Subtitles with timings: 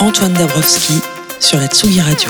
[0.00, 0.94] Antoine Dabrowski
[1.40, 2.28] sur la Tsugi Radio.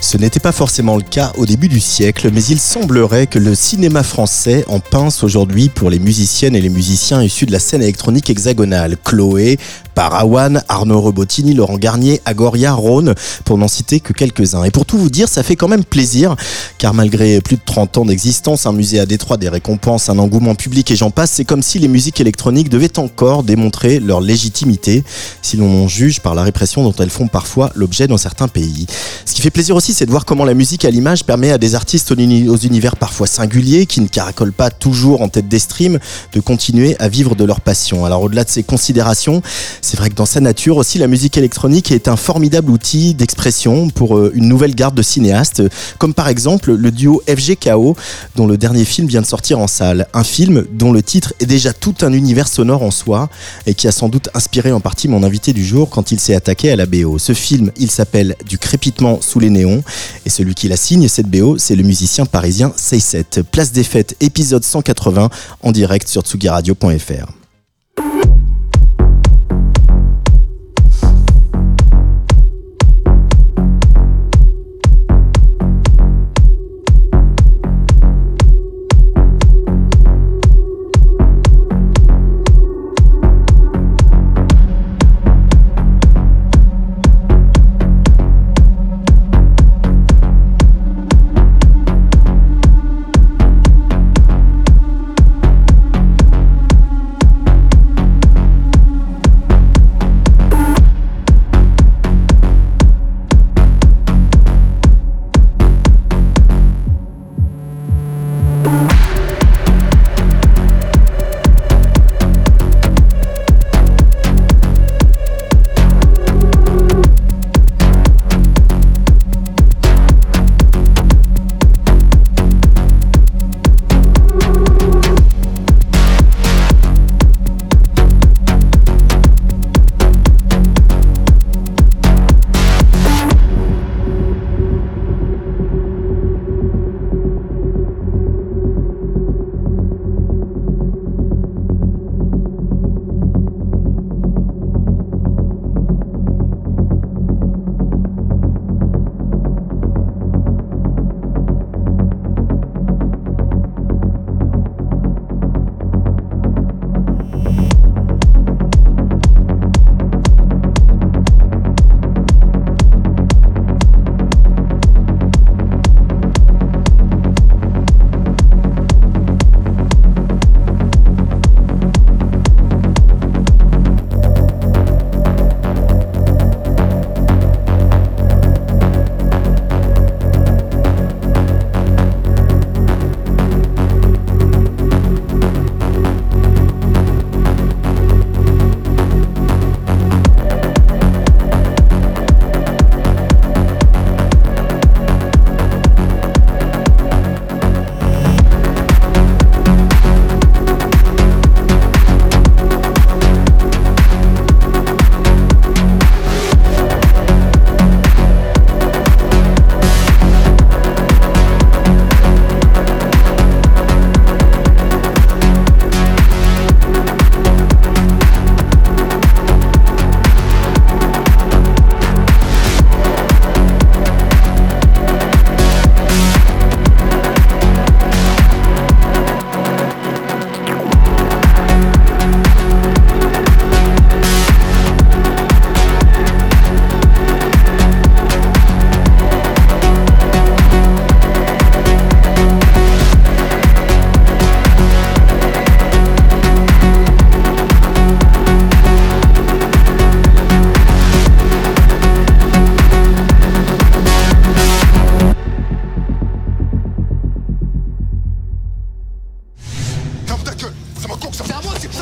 [0.00, 3.54] Ce n'était pas forcément le cas au début du siècle, mais il semblerait que le
[3.54, 7.82] cinéma français en pince aujourd'hui pour les musiciennes et les musiciens issus de la scène
[7.82, 8.96] électronique hexagonale.
[9.04, 9.56] Chloé,
[9.96, 13.14] Parawan, Arnaud Robotini, Laurent Garnier, Agoria, Rhône,
[13.46, 14.62] pour n'en citer que quelques-uns.
[14.64, 16.36] Et pour tout vous dire, ça fait quand même plaisir,
[16.76, 20.54] car malgré plus de 30 ans d'existence, un musée à Détroit, des récompenses, un engouement
[20.54, 25.02] public et j'en passe, c'est comme si les musiques électroniques devaient encore démontrer leur légitimité,
[25.40, 28.86] si l'on en juge par la répression dont elles font parfois l'objet dans certains pays.
[29.24, 31.58] Ce qui fait plaisir aussi, c'est de voir comment la musique à l'image permet à
[31.58, 35.98] des artistes aux univers parfois singuliers, qui ne caracolent pas toujours en tête des streams,
[36.34, 38.04] de continuer à vivre de leur passion.
[38.04, 39.40] Alors au-delà de ces considérations,
[39.86, 43.88] c'est vrai que dans sa nature aussi, la musique électronique est un formidable outil d'expression
[43.88, 45.62] pour euh, une nouvelle garde de cinéastes,
[45.98, 47.96] comme par exemple le duo FGKO,
[48.34, 50.08] dont le dernier film vient de sortir en salle.
[50.12, 53.28] Un film dont le titre est déjà tout un univers sonore en soi
[53.66, 56.34] et qui a sans doute inspiré en partie mon invité du jour quand il s'est
[56.34, 57.20] attaqué à la BO.
[57.20, 59.84] Ce film, il s'appelle Du crépitement sous les néons
[60.24, 63.42] et celui qui la signe, cette BO, c'est le musicien parisien 67.
[63.52, 65.30] Place des fêtes, épisode 180,
[65.62, 67.45] en direct sur tsugiradio.fr.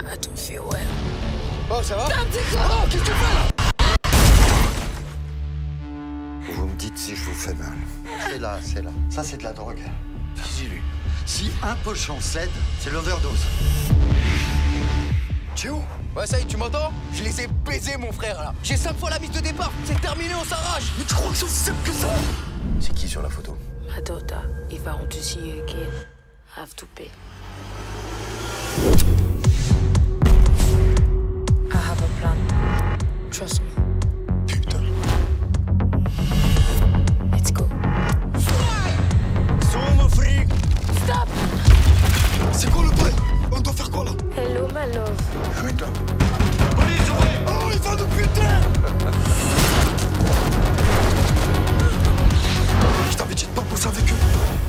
[0.00, 0.86] I don't feel well.
[1.70, 3.48] Oh, ça va Oh, qu'est-ce que tu fais là
[6.52, 7.76] Vous me dites si je vous fais mal.
[8.26, 8.90] C'est là, c'est là.
[9.10, 9.80] Ça, c'est de la drogue.
[10.56, 10.80] Dis-lui.
[11.26, 12.50] Si un pochon cède,
[12.80, 13.44] c'est l'overdose.
[15.54, 15.82] Tu es où?
[16.16, 16.92] Ouais, ça y est, tu m'entends?
[17.12, 18.54] Je les ai baisés, mon frère, là.
[18.62, 19.72] J'ai cinq fois la mise de départ.
[19.84, 20.92] C'est terminé, on s'arrache.
[20.96, 22.08] Mais tu crois que c'est aussi simple que ça?
[22.80, 23.56] C'est qui sur la photo?
[23.94, 24.38] My daughter,
[24.70, 25.90] if I want to see you again,
[26.56, 27.10] I have to pay.
[33.38, 33.68] Trust me.
[34.48, 34.82] Putain.
[37.30, 37.68] Let's go.
[39.70, 40.48] Sombre fric
[41.04, 41.28] Stop!
[42.52, 43.12] C'est quoi le bail
[43.52, 44.10] On doit faire quoi là?
[44.36, 45.12] Hello, my love.
[45.60, 45.86] Jouez-toi.
[47.46, 48.40] Oh, il va nous buter
[53.12, 54.67] Je t'avais dit de pas bosser avec eux.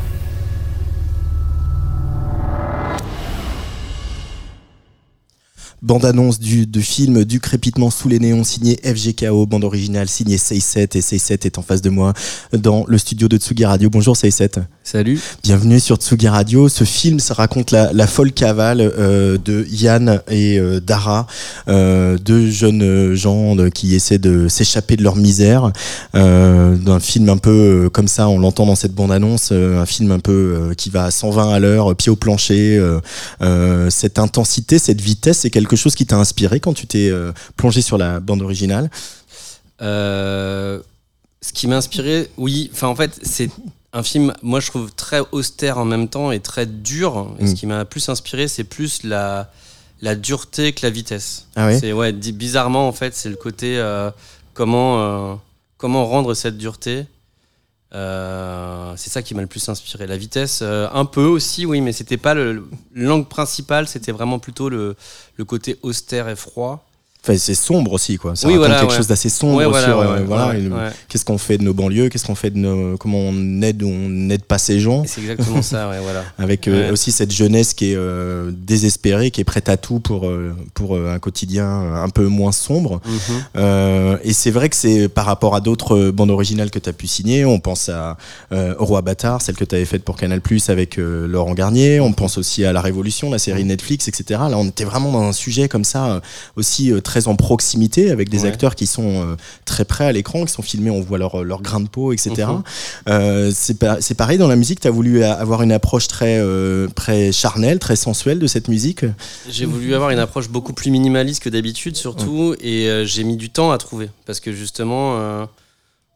[5.81, 10.95] Bande-annonce du, de film Du crépitement sous les néons signé FGKO, bande originale signée 7
[10.95, 12.13] et 7 est en face de moi
[12.51, 13.89] dans le studio de Tsugi Radio.
[13.89, 15.19] Bonjour 7 Salut.
[15.43, 16.67] Bienvenue sur Tsugi Radio.
[16.67, 21.27] Ce film, ça raconte la, la folle cavale euh, de Yann et euh, Dara,
[21.67, 25.71] euh, deux jeunes gens qui essaient de s'échapper de leur misère.
[26.13, 30.73] D'un film un peu comme ça, on l'entend dans cette bande-annonce, un film un peu
[30.75, 32.81] qui va à 120 à l'heure, pied au plancher.
[33.89, 37.81] cette intensité, cette vitesse, c'est quelque chose qui t'a inspiré quand tu t'es euh, plongé
[37.81, 38.89] sur la bande originale?
[39.81, 40.79] Euh,
[41.41, 43.49] ce qui m'a inspiré, oui, enfin en fait, c'est
[43.93, 47.35] un film, moi je trouve très austère en même temps et très dur.
[47.39, 49.51] Et ce qui m'a plus inspiré, c'est plus la,
[50.01, 51.47] la dureté que la vitesse.
[51.55, 51.79] Ah ouais?
[51.79, 54.11] C'est ouais, bizarrement en fait, c'est le côté euh,
[54.53, 55.39] comment
[55.77, 57.05] comment rendre cette dureté.
[57.93, 60.05] Euh, c'est ça qui m'a le plus inspiré.
[60.05, 63.87] La vitesse, euh, un peu aussi, oui, mais c'était pas le l'angle principal.
[63.87, 64.95] C'était vraiment plutôt le,
[65.37, 66.88] le côté austère et froid.
[67.21, 68.33] Enfin, c'est sombre aussi, quoi.
[68.35, 68.97] Ça Oui, raconte voilà, quelque ouais.
[68.97, 72.07] chose d'assez sombre Ouais, voilà, sur ouais, euh, voilà, qu'est-ce qu'on fait de nos banlieues,
[72.07, 75.03] qu'est-ce qu'on fait de nos, comment on aide ou on n'aide pas ces gens.
[75.05, 76.23] C'est exactement ça, voilà.
[76.39, 80.31] Avec euh, aussi cette jeunesse qui est euh, désespérée, qui est prête à tout pour,
[80.73, 83.01] pour un quotidien un peu moins sombre.
[83.05, 83.19] Mhm.
[83.57, 86.93] Euh, et c'est vrai que c'est par rapport à d'autres bandes originales que tu as
[86.93, 87.43] pu signer.
[87.43, 88.15] On pense à
[88.51, 91.99] Au Roi Bâtard, celle que tu avais faite pour Canal Plus avec Laurent Garnier.
[91.99, 94.39] On pense aussi à La Révolution, la série Netflix, etc.
[94.49, 96.21] Là, on était vraiment dans un sujet comme ça,
[96.55, 98.49] aussi euh, très en proximité, avec des Ouais.
[98.49, 99.35] acteurs qui sont euh,
[99.65, 102.29] très près à l'écran, qui sont filmés, on voit leur, leur grain de peau, etc.
[102.49, 102.63] Mhm.
[103.07, 106.37] Euh, c'est pa- c'est pareil dans la musique, tu as voulu avoir une approche très,
[106.39, 109.05] euh, très charnelle, très sensuelle de cette musique?
[109.49, 113.37] J'ai voulu avoir une approche beaucoup plus minimaliste que d'habitude, surtout, et euh, j'ai mis
[113.37, 114.09] du temps à trouver.
[114.27, 115.45] Parce que justement, euh,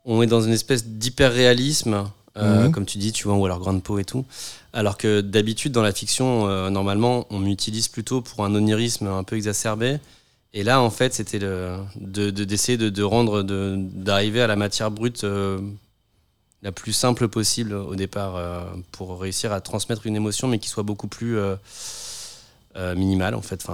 [0.06, 2.04] on est dans une espèce d'hyper-réalisme,
[2.38, 2.72] euh, Mhm.
[2.72, 4.26] comme tu dis, tu vois, ou alors grande peau et tout.
[4.74, 9.24] Alors que d'habitude, dans la fiction, euh, normalement, on m'utilise plutôt pour un onirisme un
[9.24, 9.98] peu exacerbé.
[10.54, 11.40] Et là, en fait, c'était
[11.96, 15.60] d'essayer de, de rendre, d'arriver à la matière brute euh,
[16.62, 20.70] la plus simple possible au départ euh, pour réussir à transmettre une émotion, mais qui
[20.70, 21.56] soit beaucoup plus euh,
[22.96, 23.66] minimale, en fait.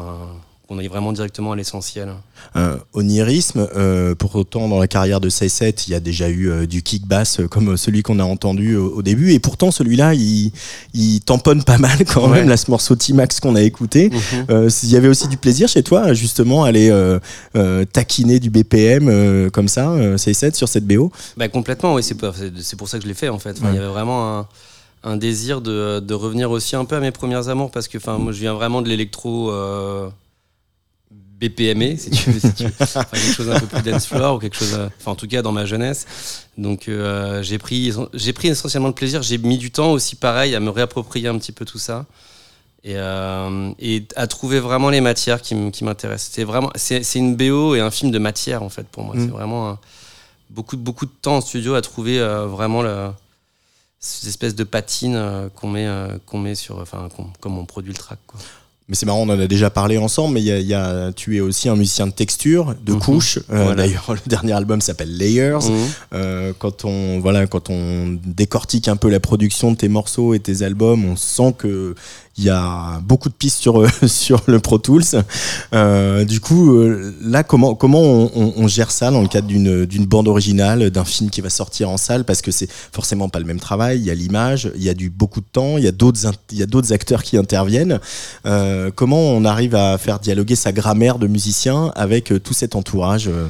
[0.70, 2.14] Qu'on aille vraiment directement à l'essentiel.
[2.56, 6.50] Euh, onirisme, euh, pour autant dans la carrière de 7 il y a déjà eu
[6.50, 9.72] euh, du kick bass euh, comme celui qu'on a entendu au, au début, et pourtant
[9.72, 10.52] celui-là, il,
[10.94, 12.40] il tamponne pas mal quand Ouais.
[12.42, 14.12] même, là, ce morceau T-Max qu'on a écouté.
[14.52, 16.92] Euh, Il y avait aussi du plaisir chez toi, justement, à aller
[17.92, 21.12] taquiner du BPM comme ça, euh, 7 sur cette BO.
[21.38, 22.36] Bah, complètement, oui, c'est pour,
[22.88, 23.52] ça que je l'ai fait en fait.
[23.58, 24.48] Enfin, Il y avait vraiment un,
[25.04, 28.18] un désir de, de revenir aussi un peu à mes premières amours parce que enfin,
[28.18, 30.10] moi je viens vraiment de l'électro euh,
[31.40, 32.74] BPMé, si tu veux, si tu veux.
[32.80, 35.42] Enfin, quelque chose un peu plus dance floor ou quelque chose, enfin en tout cas
[35.42, 36.06] dans ma jeunesse.
[36.58, 39.22] Donc euh, j'ai pris, j'ai pris essentiellement de plaisir.
[39.22, 42.06] J'ai mis du temps aussi pareil à me réapproprier un petit peu tout ça.
[42.84, 46.32] Et, euh, et à trouver vraiment les matières qui, m'intéressent.
[46.34, 49.16] C'est vraiment, c'est une BO et un film de matière en fait pour moi.
[49.16, 49.20] Mm.
[49.20, 49.80] C'est vraiment un-
[50.50, 53.12] beaucoup, beaucoup de temps en studio à trouver euh, vraiment le,
[54.00, 55.88] cette espèce de patine qu'on met,
[56.26, 58.20] qu'on met sur, enfin, comme on produit le track.
[58.28, 58.40] Quoi.
[58.90, 61.12] Mais c'est marrant, on en a déjà parlé ensemble, mais il y a, y a-
[61.16, 63.00] tu es aussi un musicien de texture, de Mhm.
[63.00, 63.38] couches.
[63.52, 63.76] Euh, Voilà.
[63.76, 65.60] D'ailleurs, le dernier album s'appelle Layers.
[65.70, 65.76] Mhm.
[66.16, 70.40] Euh, quand on voilà, quand on décortique un peu la production de tes morceaux et
[70.40, 71.94] tes albums, on sent que
[72.38, 73.74] il y a beaucoup de pistes sur
[74.08, 75.04] sur le Pro Tools.
[75.74, 76.82] Euh, du coup,
[77.22, 81.06] là, comment comment on, on- on gère ça dans le cadre d'une bande originale, d'un
[81.06, 84.00] film qui va sortir en salle, parce que c'est forcément pas le même travail.
[84.00, 86.22] Il y a l'image, il y a du beaucoup de temps, il y a d'autres
[86.26, 88.00] int- il y a d'autres acteurs qui interviennent.
[88.46, 92.76] Euh, comment on arrive à faire dialoguer sa grammaire de musicien avec euh, tout cet
[92.76, 93.48] entourage euh?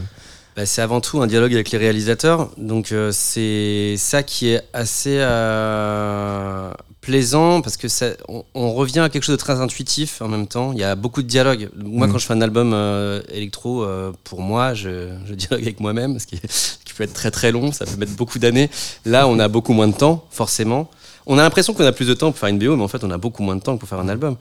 [0.56, 2.50] Bah, c'est avant tout un dialogue avec les réalisateurs.
[2.58, 6.72] Donc euh, c'est ça qui est assez euh,
[7.02, 10.48] plaisant parce que ça, on, on revient à quelque chose de très intuitif en même
[10.48, 10.74] temps.
[10.74, 11.70] Il y a beaucoup de dialogue.
[11.76, 12.12] Moi, Mm.
[12.12, 16.20] quand je fais un album euh, électro, euh, pour moi, je, je dialogue avec moi-même,
[16.20, 18.70] ce qui, ce qui peut être très très long, ça peut mettre beaucoup d'années.
[19.06, 20.90] Là, on a beaucoup moins de temps, forcément.
[21.32, 23.04] On a l'impression qu'on a plus de temps pour faire une BO, mais en fait,
[23.04, 24.36] on a beaucoup moins de temps pour faire un album.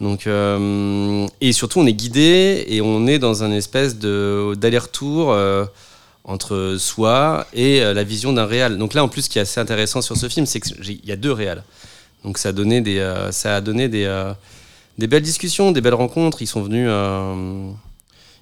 [0.00, 5.32] Donc, euh, et surtout, on est guidé et on est dans un espèce d'aller-retour.
[5.32, 5.64] euh,
[6.26, 8.78] entre soi et euh, la vision d'un réal.
[8.78, 11.12] Donc là, en plus, ce qui est assez intéressant sur ce film, c'est qu'il y
[11.12, 11.62] a deux réals.
[12.24, 12.98] Donc ça a donné des,
[13.30, 14.08] ça a donné des,
[15.06, 16.40] belles discussions, des belles rencontres.
[16.40, 16.88] Ils sont venus,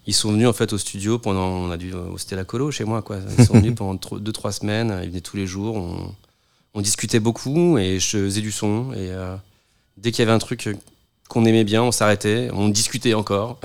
[0.06, 2.84] ils sont venus en fait au studio pendant, on a dû, c'était la colo chez
[2.84, 3.02] moi.
[3.36, 5.00] Ils sont venus pendant tro- deux trois semaines.
[5.02, 6.14] Ils venaient tous les jours.
[6.74, 8.92] On discutait beaucoup et je faisais du son.
[8.92, 9.36] Et euh,
[9.96, 10.68] dès qu'il y avait un truc
[11.28, 13.58] qu'on aimait bien, on s'arrêtait, on discutait encore.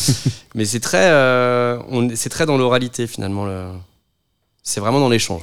[0.54, 3.44] Mais c'est très, euh, on- c'est très dans l'oralité finalement.
[3.46, 3.70] le-
[4.62, 5.42] C'est vraiment dans l'échange.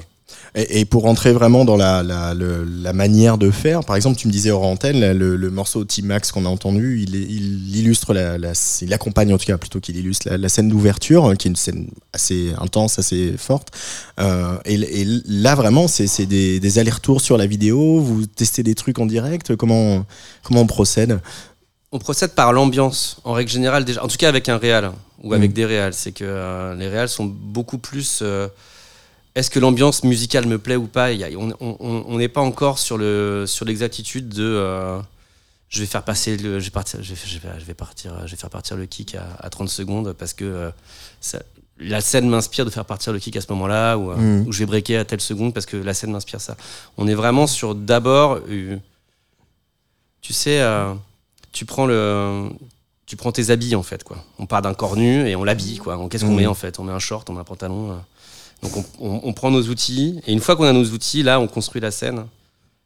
[0.56, 4.18] Et, et pour rentrer vraiment dans la, la, le- la manière de faire, par exemple,
[4.18, 8.14] tu me disais hors antenne, le, le morceau T-Max qu'on a entendu, il, il illustre,
[8.14, 8.38] la,
[8.82, 11.56] il accompagne en tout cas plutôt qu'il illustre la, scène d'ouverture, hein, qui est une
[11.56, 13.70] scène assez intense, assez forte.
[14.20, 18.76] Euh, et, et là, vraiment, c'est des, des allers-retours sur la vidéo, vous testez des
[18.76, 20.06] trucs en direct, comment,
[20.44, 21.20] comment on procède?
[21.92, 24.04] On procède par l'ambiance, en règle générale déjà.
[24.04, 24.92] En tout cas avec un réal
[25.24, 25.54] ou avec Mm.
[25.54, 28.20] des réals, c'est que euh, les réals sont beaucoup plus.
[28.22, 28.48] euh,
[29.36, 31.12] Est-ce que l'ambiance musicale me plaît ou pas?
[31.12, 34.44] Il y a- On n'est pas encore sur le sur l'exactitude de.
[34.44, 35.00] euh,
[35.68, 38.26] je vais faire passer le, je vais partir, je vais, je vais- je vais partir,
[38.26, 40.70] je vais faire partir le kick à, à 30 secondes parce que euh,
[41.20, 41.42] ça-
[41.80, 44.48] la scène m'inspire de faire partir le kick à ce moment-là ou, euh, Mm.
[44.48, 46.56] ou je vais breaker à telle seconde parce que la scène m'inspire ça.
[46.98, 48.40] On est vraiment sur d'abord,
[50.22, 50.94] tu sais, euh,
[51.52, 52.50] tu prends le,
[53.06, 54.24] tu prends tes habits en fait quoi.
[54.40, 56.00] On part d'un corps nu et on l'habille quoi.
[56.10, 56.38] Qu'est-ce qu'on Mhm.
[56.38, 56.80] met en fait?
[56.80, 58.00] On met un short, on met un pantalon.
[58.64, 61.40] Donc on, on- on prend nos outils et une fois qu'on a nos outils, là
[61.40, 62.26] on construit la scène.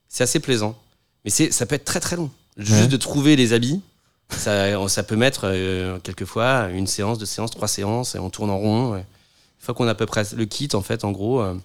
[0.08, 0.76] C'est assez plaisant,
[1.24, 2.32] mais c'est, ça peut être très très long.
[2.58, 2.88] Juste Ouais.
[2.88, 3.82] de trouver les habits,
[4.30, 8.50] ça, ça peut mettre euh, quelquefois une séance, deux séances, trois séances et on tourne
[8.50, 8.92] en rond.
[8.94, 9.00] ouais.
[9.00, 11.42] Une fois qu'on a à peu près le kit en fait, en gros.
[11.42, 11.56] euh,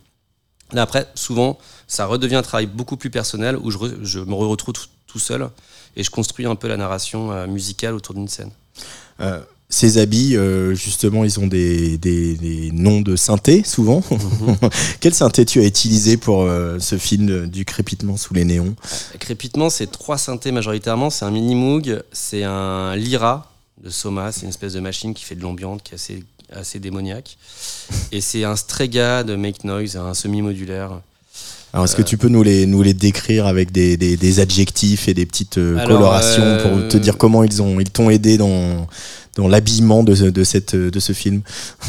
[0.72, 4.34] Là après, souvent, ça redevient un travail beaucoup plus personnel où je, re- je me
[4.34, 5.48] retrouve tout, tout seul
[5.94, 8.50] et je construis un peu la narration euh, musicale autour d'une scène.
[9.20, 9.40] Euh,
[9.70, 14.02] Ces habits, euh, justement, ils ont des, des- des noms de synthé, souvent.
[15.00, 18.74] Quel synthé tu as utilisé pour euh, ce film du crépitement sous les néons?
[19.18, 21.10] Crépitement, c'est trois synthés majoritairement.
[21.10, 23.50] C'est un mini Moog, c'est un Lyra
[23.82, 26.78] de Soma, c'est une espèce de machine qui fait de l'ambiance, qui est assez, assez
[26.78, 27.36] démoniaque.
[28.12, 31.00] Et c'est un Strega de Make Noise, un semi-modulaire.
[31.72, 32.04] Alors, est-ce que Euh.
[32.04, 35.58] tu peux nous les, nous les décrire avec des, des- des adjectifs et des petites
[35.58, 38.86] Alors, colorations pour te dire comment ils ont ils t'ont aidé dans,
[39.36, 41.42] dans l'habillement de, ce- de, cette, de ce film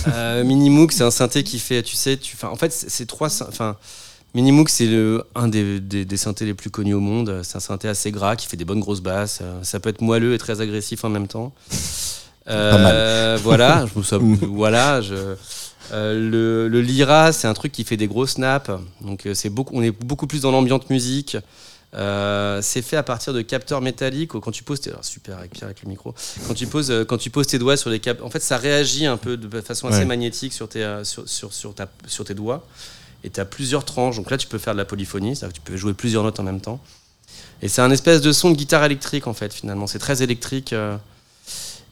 [0.08, 3.28] Euh, Minimoog, c'est un synthé qui fait, tu sais, tu, en fait, c'est trois.
[3.48, 3.76] Enfin,
[4.34, 4.90] Minimoog, c'est
[5.36, 7.42] un des, des, des synthés les plus connus au monde.
[7.44, 9.40] C'est un synthé assez gras qui fait des bonnes grosses basses.
[9.42, 11.54] Euh, Ça peut être moelleux et très agressif en même temps.
[12.48, 15.02] Euh, Voilà, je sou- voilà.
[15.02, 15.16] Je,
[15.94, 18.70] euh, le, le Lyra, c'est un truc qui fait des gros snaps.
[19.02, 21.38] Donc, euh, c'est beaucoup, on est beaucoup plus dans l'ambiance musique.
[21.96, 24.32] Euh, c'est fait à partir de capteurs métalliques.
[24.32, 26.14] Quand tu poses, tes, alors, super avec Pierre avec le micro.
[26.48, 28.58] Quand tu poses, euh, quand tu poses tes doigts sur les cap, en fait, ça
[28.58, 30.06] réagit un peu de façon assez Ouais.
[30.06, 32.66] magnétique sur tes, euh, sur, sur, sur, ta, sur tes doigts.
[33.24, 34.18] Et tu as plusieurs tranches.
[34.18, 36.40] Donc là, tu peux faire de la polyphonie, c'est-à-dire que tu peux jouer plusieurs notes
[36.40, 36.80] en même temps.
[37.62, 39.54] Et c'est un espèce de son de guitare électrique en fait.
[39.54, 40.76] Finalement, c'est très électrique.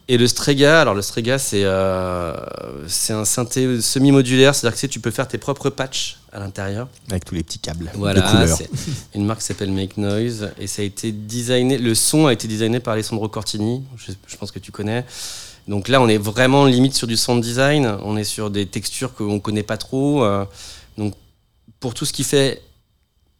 [0.06, 2.34] Et le Strega, alors le Strega, c'est euh,
[3.08, 6.88] un synthé semi-modulaire, c'est-à-dire que tu sais, tu peux faire tes propres patchs à l'intérieur.
[7.10, 8.44] avec tous les petits câbles Voilà,
[9.14, 11.78] une marque qui s'appelle Make Noise et ça a été designé.
[11.78, 15.06] Le son a été designé par Alessandro Cortini, je, je pense que tu connais.
[15.68, 17.86] Donc là, on est vraiment limite sur du sound design.
[18.02, 20.22] On est sur des textures qu'on connaît pas trop.
[20.22, 20.44] euh,
[20.98, 21.14] donc
[21.80, 22.60] pour tout ce qui fait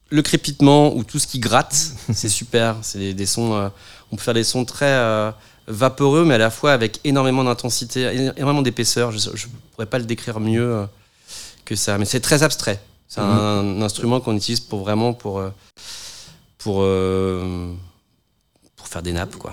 [0.09, 1.75] le crépitement ou tout ce qui gratte,
[2.15, 2.77] c'est super.
[2.81, 3.53] C'est des, des sons.
[3.53, 3.69] euh,
[4.11, 5.31] on peut faire des sons très euh,
[5.67, 9.13] vaporeux, mais à la fois avec énormément d'intensité, énormément d'épaisseur.
[9.13, 10.87] Je ne pourrais pas le décrire mieux euh,
[11.65, 12.81] que ça, mais c'est très abstrait.
[13.09, 15.51] C'est un, instrument qu'on utilise pour vraiment pour euh,
[16.59, 17.75] pour euh, pour
[18.95, 19.53] faire des nappes quoi.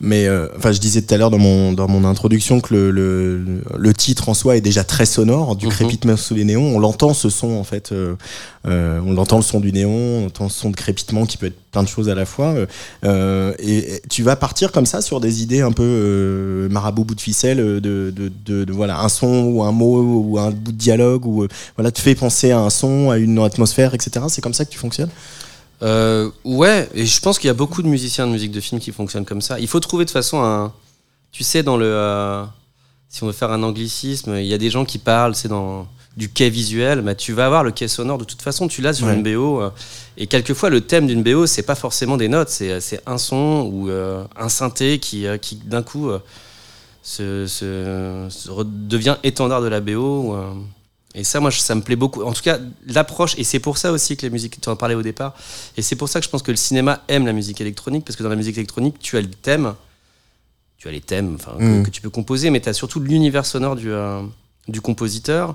[0.00, 2.90] mais euh, enfin je disais tout à l'heure dans mon, dans mon introduction que le,
[2.90, 5.72] le, le titre en soi est déjà très sonore du Mhm.
[5.72, 8.14] crépitement sous les néons on l'entend ce son en fait euh,
[8.66, 9.90] euh, on l'entend le son du néon
[10.22, 12.54] on entend le son de crépitement qui peut être plein de choses à la fois
[13.04, 17.04] euh, et, et tu vas partir comme ça sur des idées un peu euh, marabout
[17.04, 20.00] bout de ficelle de, de, de- de, voilà un son ou un mot
[20.30, 23.18] ou un bout de dialogue ou euh, voilà te fait penser à un son à
[23.18, 25.10] une atmosphère etc c'est comme ça que tu fonctionnes?
[25.82, 28.80] Euh, ouais, et je pense qu'il y a beaucoup de musiciens de musique de film
[28.80, 29.58] qui fonctionnent comme ça.
[29.58, 30.72] Il faut trouver de toute façon un.
[31.32, 31.86] Tu sais, dans le.
[31.86, 32.44] euh,
[33.08, 35.86] si on veut faire un anglicisme, il y a des gens qui parlent, c'est dans.
[36.16, 38.92] du quai visuel, bah, tu vas avoir le quai sonore de toute façon, tu l'as
[38.94, 39.14] sur Ouais.
[39.14, 39.60] une BO.
[39.62, 39.70] euh,
[40.18, 43.90] et quelquefois, le thème d'une BO, c'est pas forcément des notes, c'est un son ou
[43.90, 46.10] un synthé qui, qui d'un coup,
[47.02, 50.32] se, se- se re- devient étendard de la BO.
[50.32, 50.36] ou,
[51.14, 52.22] et ça, moi, ça me plaît beaucoup.
[52.22, 54.94] En tout cas, l'approche, et c'est pour ça aussi que la musique, tu en parlais
[54.94, 55.34] au départ,
[55.76, 58.16] et c'est pour ça que je pense que le cinéma aime la musique électronique, parce
[58.16, 59.74] que dans la musique électronique, tu as le thème,
[60.78, 61.82] tu as les thèmes que- Mm.
[61.84, 64.22] que, tu peux composer, mais tu as surtout l'univers sonore du, euh,
[64.68, 65.54] du compositeur.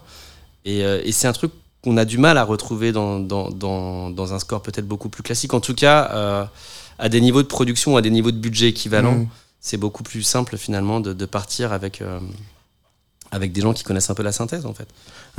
[0.66, 1.52] Et, euh, et c'est un truc
[1.84, 5.24] qu'on a du mal à retrouver dans, dans, dans, dans un score peut-être beaucoup plus
[5.24, 5.54] classique.
[5.54, 6.46] En tout cas, euh,
[7.00, 9.28] à des niveaux de production, à des niveaux de budget équivalents, Mm.
[9.60, 12.02] c'est beaucoup plus simple finalement de, de partir avec,
[13.32, 14.88] avec des gens qui connaissent un peu la synthèse en fait.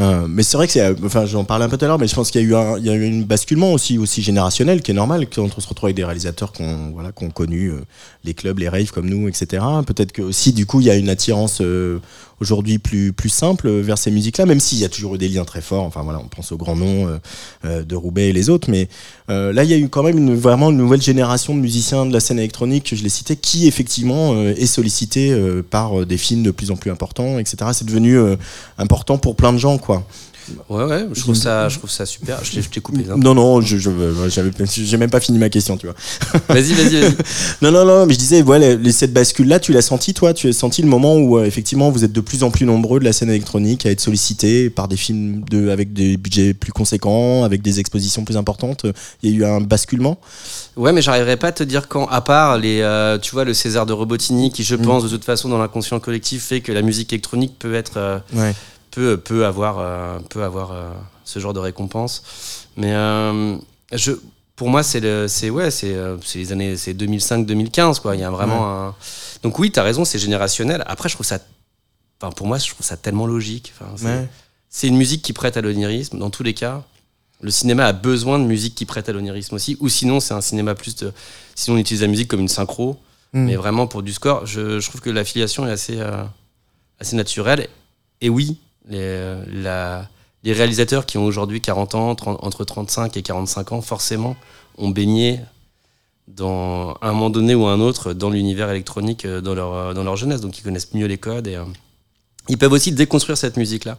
[0.00, 1.98] Euh, mais c'est vrai que c'est, euh, enfin, j'en parlais un peu tout à l'heure,
[1.98, 3.98] mais je pense qu'il y a eu un, il y a eu un basculement aussi,
[3.98, 7.30] aussi générationnel, qui est normal quand on se retrouve avec des réalisateurs qu'on, voilà, qu'on
[7.30, 7.80] connu euh,
[8.24, 9.64] les clubs, les raves comme nous, etc.
[9.86, 11.98] Peut-être que aussi, du coup, il y a une attirance euh,
[12.40, 15.44] aujourd'hui plus, plus simple vers ces musiques-là, même s'il y a toujours eu des liens
[15.44, 15.84] très forts.
[15.84, 17.18] Enfin voilà, on pense aux grands noms
[17.64, 18.88] euh, de Roubaix et les autres, mais
[19.28, 22.12] là, il y a eu quand même une, vraiment une nouvelle génération de musiciens de
[22.12, 26.50] la scène électronique, je l'ai cité, qui effectivement est sollicité euh, par des films de
[26.50, 27.56] plus en plus importants, etc.
[27.72, 28.18] C'est devenu
[28.78, 29.78] important pour plein de gens.
[30.70, 32.42] Ouais, ouais, je trouve ça, je trouve ça super.
[32.42, 33.00] Je t'ai- coupé.
[33.10, 33.16] hein.
[33.18, 34.06] Non, non, je, j'avais,
[34.66, 35.94] j'ai même pas fini ma question, tu vois.
[36.48, 37.14] Vas-y, vas-y, vas-y.
[37.62, 40.32] Non, non, non, mais je disais, voilà, cette bascule-là, tu l'as senti, toi?
[40.32, 42.98] Tu as senti le moment où, euh, effectivement, vous êtes de plus en plus nombreux
[42.98, 46.72] de la scène électronique à être sollicités par des films de, avec des budgets plus
[46.72, 48.86] conséquents, avec des expositions plus importantes?
[49.22, 50.18] Il y a eu un basculement?
[50.76, 53.52] Ouais, mais j'arriverai pas à te dire quand, à part les, euh, tu vois, le
[53.52, 56.80] César de Robotini, qui je pense de toute façon dans l'inconscient collectif fait que la
[56.80, 58.54] musique électronique peut être, euh, Ouais.
[58.90, 60.90] Peut, peut avoir, euh, peut avoir euh,
[61.24, 62.66] ce genre de récompense.
[62.76, 63.56] Mais euh,
[63.92, 64.12] je,
[64.56, 65.96] pour moi, c'est le, c'est ouais, c'est,
[66.34, 68.16] les années, c'est 2005-2015 quoi.
[68.16, 68.94] Il y a vraiment un.
[69.42, 70.82] Donc oui, t'as raison, c'est générationnel.
[70.86, 71.38] Après, je trouve ça,
[72.20, 73.72] enfin pour moi, je trouve ça tellement logique.
[73.78, 74.88] Enfin, c'est, Ouais.
[74.88, 76.82] une musique qui prête à l'onirisme dans tous les cas.
[77.40, 80.40] Le cinéma a besoin de musique qui prête à l'onirisme aussi, ou sinon c'est un
[80.40, 81.12] cinéma plus de.
[81.54, 82.98] Sinon on utilise la musique comme une synchro,
[83.34, 83.44] Mm.
[83.44, 84.46] mais vraiment pour du score.
[84.46, 86.24] Je, je trouve que l'affiliation est assez, euh,
[86.98, 87.68] assez naturelle.
[88.22, 88.56] Et oui,
[88.88, 90.08] les, la-
[90.44, 94.36] les réalisateurs qui ont aujourd'hui 40 ans, 30 entre 35 et 45 ans, forcément,
[94.78, 95.40] ont baigné
[96.28, 99.94] dans à un moment donné ou un autre dans l'univers électronique euh, dans leur, euh,
[99.94, 101.64] dans leur jeunesse, donc ils connaissent mieux les codes et euh,
[102.48, 103.98] ils peuvent aussi déconstruire cette musique-là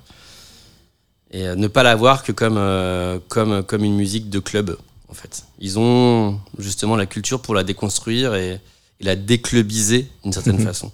[1.32, 4.78] et euh, ne pas la voir que comme, euh, comme, comme une musique de club,
[5.10, 5.44] en fait.
[5.60, 8.60] Ils ont justement la culture pour la déconstruire et,
[9.00, 10.66] et la déclubiser d'une certaine Mhm.
[10.66, 10.92] façon.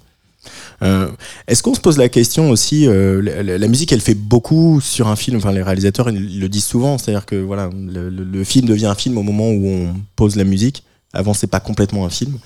[0.82, 1.10] Euh,
[1.48, 5.16] Est-ce qu'on se pose la question aussi euh, la, musique, elle fait beaucoup sur un
[5.16, 5.38] film.
[5.38, 9.24] Enfin, les réalisateurs le disent souvent, c'est-à-dire que voilà, le, film devient un film au
[9.24, 10.84] moment où on pose la musique.
[11.14, 12.38] Avant, c'est pas complètement un film.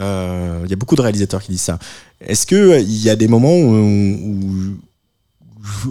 [0.00, 1.78] Euh, Il y a beaucoup de réalisateurs qui disent ça.
[2.20, 4.76] Est-ce que euh, il y a des moments où,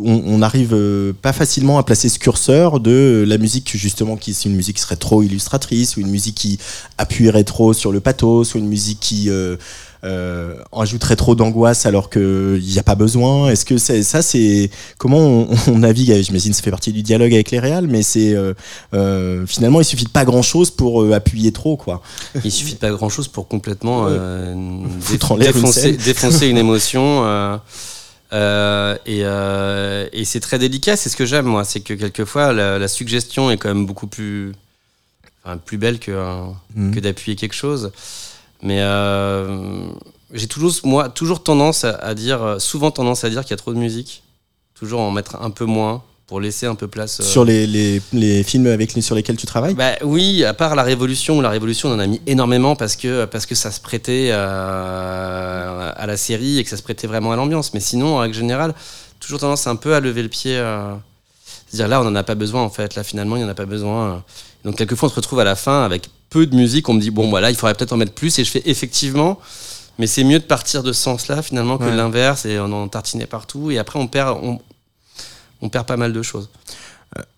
[0.03, 4.33] on, on arrive euh, pas facilement à placer ce curseur de la musique justement qui
[4.33, 6.59] c'est une musique qui serait trop illustratrice ou une musique qui
[6.97, 9.29] appuierait trop sur le pathos ou une musique qui
[10.03, 14.21] euh, en ajouterait trop d'angoisse alors qu'il n'y a pas besoin Est-ce que c'est, ça,
[14.21, 17.87] c'est comment on, on navigue J'imagine que ça fait partie du dialogue avec les réals,
[17.87, 18.53] mais c'est euh,
[18.93, 22.01] euh, finalement il suffit de pas grand-chose pour euh, appuyer trop, quoi.
[22.43, 24.53] Il suffit de pas grand chose pour complètement euh,
[24.99, 27.23] Foutre dé- en l'air une défoncer, défoncer une émotion.
[27.25, 27.57] euh,
[28.33, 32.51] euh, et euh, et c'est très délicat, c'est ce que j'aime moi, c'est que quelquefois
[32.51, 34.53] la, la suggestion est quand même beaucoup plus,
[35.45, 36.41] enfin, plus belle que, euh,
[36.75, 36.95] Mhm.
[36.95, 37.91] que d'appuyer quelque chose.
[38.65, 39.87] Mais euh,
[40.31, 43.53] j'ai toujours, moi, toujours tendance à, à dire, euh, souvent tendance à dire qu'il y
[43.53, 44.23] a trop de musique,
[44.73, 47.19] toujours en mettre un peu moins pour laisser un peu place.
[47.19, 49.73] euh, Sur les, les, les films avec sur lesquels tu travailles?
[49.73, 53.25] Bah oui, à part la Révolution, la Révolution on en a mis énormément parce que,
[53.25, 57.33] parce que ça se prêtait à, à la série et que ça se prêtait vraiment
[57.33, 57.73] à l'ambiance.
[57.73, 58.73] Mais sinon, en règle générale,
[59.19, 60.55] toujours tendance un peu à lever le pied.
[60.57, 60.93] euh,
[61.67, 62.95] C'est-à-dire là, on n'en a pas besoin en fait.
[62.95, 64.23] Là, finalement, il n'y en a pas besoin.
[64.63, 66.89] Donc, quelquefois, on se retrouve à la fin avec peu de musique.
[66.89, 68.37] On me dit, bon, voilà, il faudrait peut-être en mettre plus.
[68.39, 69.39] Et je fais effectivement.
[69.99, 71.95] Mais c'est mieux de partir de ce sens-là finalement que Ouais.
[71.95, 73.69] l'inverse et on en tartinait partout.
[73.69, 74.59] Et après, on perd, on,
[75.61, 76.49] on perd pas mal de choses.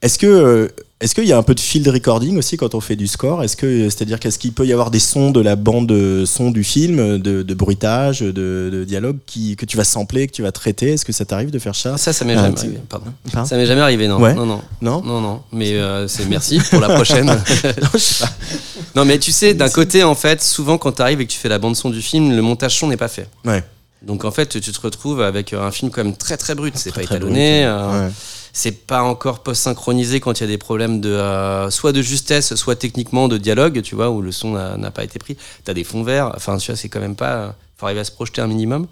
[0.01, 0.67] Est-ce que euh,
[1.01, 3.43] est-ce qu'il y a un peu de field recording aussi quand on fait du score?
[3.43, 6.51] Est-ce que c'est-à-dire qu'est-ce qu'il peut y avoir des sons de la bande euh, son
[6.51, 8.31] du film, de, de bruitage, de,
[8.71, 10.93] de dialogue qui, que tu vas sampler, que tu vas traiter?
[10.93, 11.97] Est-ce que ça t'arrive de faire ça?
[11.97, 12.79] Ça, ça m'est Ah, jamais arrivé.
[12.87, 13.05] Pardon.
[13.31, 14.19] Pardon Ça m'est jamais arrivé, non.
[14.21, 14.33] Ouais.
[14.33, 14.61] Non, non.
[14.81, 15.01] Non?
[15.01, 17.27] Non, non, mais euh, c'est merci pour la prochaine.
[18.95, 21.37] non, mais tu sais, d'un côté, en fait, souvent quand tu arrives et que tu
[21.39, 23.27] fais la bande-son du film, le montage son n'est pas fait.
[23.43, 23.63] Ouais.
[24.01, 26.73] Donc en fait, tu te retrouves avec un film quand même très très brut.
[26.77, 28.11] C'est pas étalonné, brut, euh, Ouais.
[28.57, 32.55] C'est pas encore post-synchronisé quand il y a des problèmes de euh, soit de justesse,
[32.55, 35.35] soit techniquement de dialogue, tu vois, où le son n'a pas été pris.
[35.65, 36.31] T'as des fonds verts.
[36.37, 37.55] Enfin, tu vois, c'est quand même pas.
[37.77, 38.87] Faut arriver à se projeter un minimum.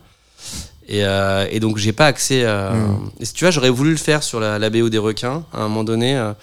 [0.90, 2.44] Et, euh, et donc j'ai pas accès.
[2.44, 3.10] à- Mm.
[3.22, 5.46] Et si tu vois, j'aurais voulu le faire sur la, la BO des requins.
[5.54, 6.34] À un moment donné, euh,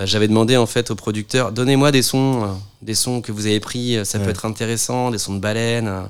[0.00, 2.46] euh, j'avais demandé en fait au producteur donnez-moi des sons, euh,
[2.82, 4.24] des sons que vous avez pris, euh, ça Ouais.
[4.24, 6.00] peut être intéressant, des sons de baleines euh,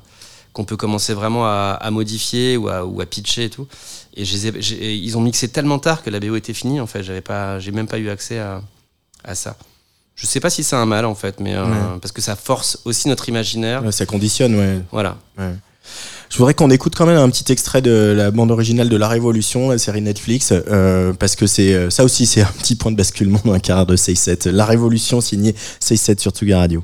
[0.55, 3.67] qu'on peut commencer vraiment à, à modifier ou à, ou à pitcher et tout.
[4.17, 6.81] Et je les ai- j'ai- ils ont mixé tellement tard que la BO était finie.
[6.81, 8.63] En fait, j'avais pas, j'ai même pas eu accès à,
[9.25, 9.57] à ça.
[10.15, 11.99] Je sais pas si c'est un mal en fait, mais euh, Ouais.
[12.01, 13.83] parce que ça force aussi notre imaginaire.
[13.85, 14.79] Ouais, Ça conditionne, ouais.
[14.93, 15.17] Voilà.
[16.31, 19.09] Je voudrais qu'on écoute quand même un petit extrait de la bande originale de La
[19.09, 22.91] Révolution, la série Netflix, euh, parce que c'est euh, ça aussi c'est un petit point
[22.93, 24.49] de basculement dans la carrière de 6-7.
[24.49, 26.83] La Révolution signée 6-7 sur Tsuga Radio.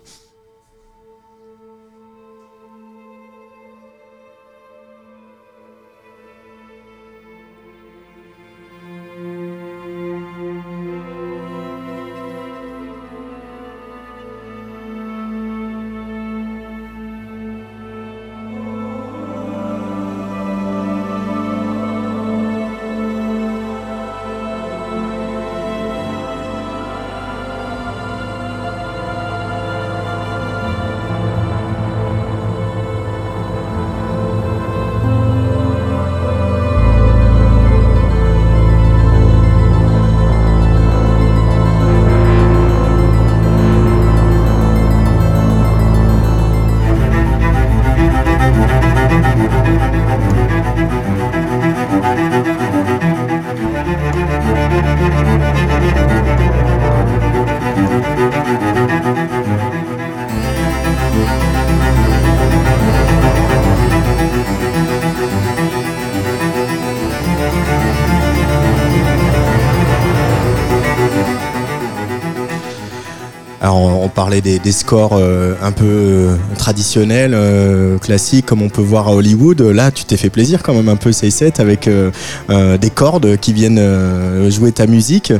[74.40, 79.08] Parlait des, des scores euh, un peu euh, traditionnels, euh, classiques, comme on peut voir
[79.08, 79.60] à Hollywood.
[79.60, 82.10] Là, tu t'es fait plaisir quand même un peu 6-7 avec euh,
[82.50, 85.32] euh, des cordes qui viennent jouer ta musique.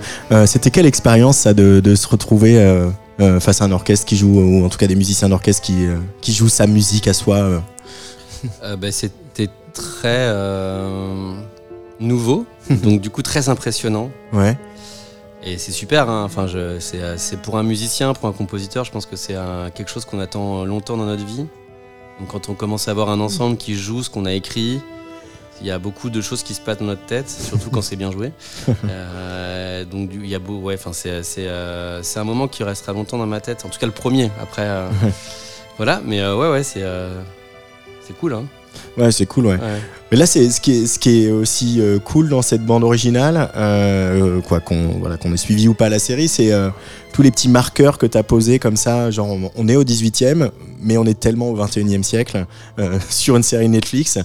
[0.47, 2.57] C'était quelle expérience ça de, de se retrouver
[3.41, 5.87] face à un orchestre qui joue, ou en tout cas des musiciens d'orchestre qui,
[6.21, 7.63] qui jouent sa musique à soi
[8.79, 10.33] ben, c'était très
[12.01, 14.11] nouveau, donc du coup très impressionnant.
[14.33, 14.57] Ouais.
[15.43, 16.25] Et c'est super, hein.
[16.25, 16.47] enfin,
[16.81, 19.37] c'est euh, c'est pour un musicien, pour un compositeur, je pense que c'est
[19.75, 21.47] quelque chose qu'on attend longtemps dans notre vie.
[22.19, 24.81] Donc quand on commence à avoir un ensemble qui joue ce qu'on a écrit,
[25.61, 27.97] il y a beaucoup de choses qui se passent dans notre tête, surtout quand c'est
[27.97, 28.33] bien joué.
[28.89, 32.93] Euh, donc il y a beau, ouais, enfin c'est c'est euh, un moment qui restera
[32.93, 33.65] longtemps dans ma tête.
[33.65, 34.31] En tout cas le premier.
[34.41, 34.89] Après, euh,
[35.77, 36.01] voilà.
[36.05, 37.21] Mais euh, ouais, ouais, c'est euh,
[38.03, 38.45] c'est cool, hein.
[38.97, 39.55] Ouais, c'est cool, ouais.
[39.55, 39.81] Ouais.
[40.11, 42.83] Mais là, c'est ce qui est, ce qui est aussi euh, cool dans cette bande
[42.83, 46.71] originale, euh, quoi qu'on voilà, qu'on ait suivi ou pas la série, c'est euh,
[47.13, 49.11] tous les petits marqueurs que tu as posés comme ça.
[49.11, 50.51] Genre, on- est au 18e,
[50.83, 52.47] mais on est tellement au 21e siècle
[52.79, 54.19] euh, sur une série Netflix.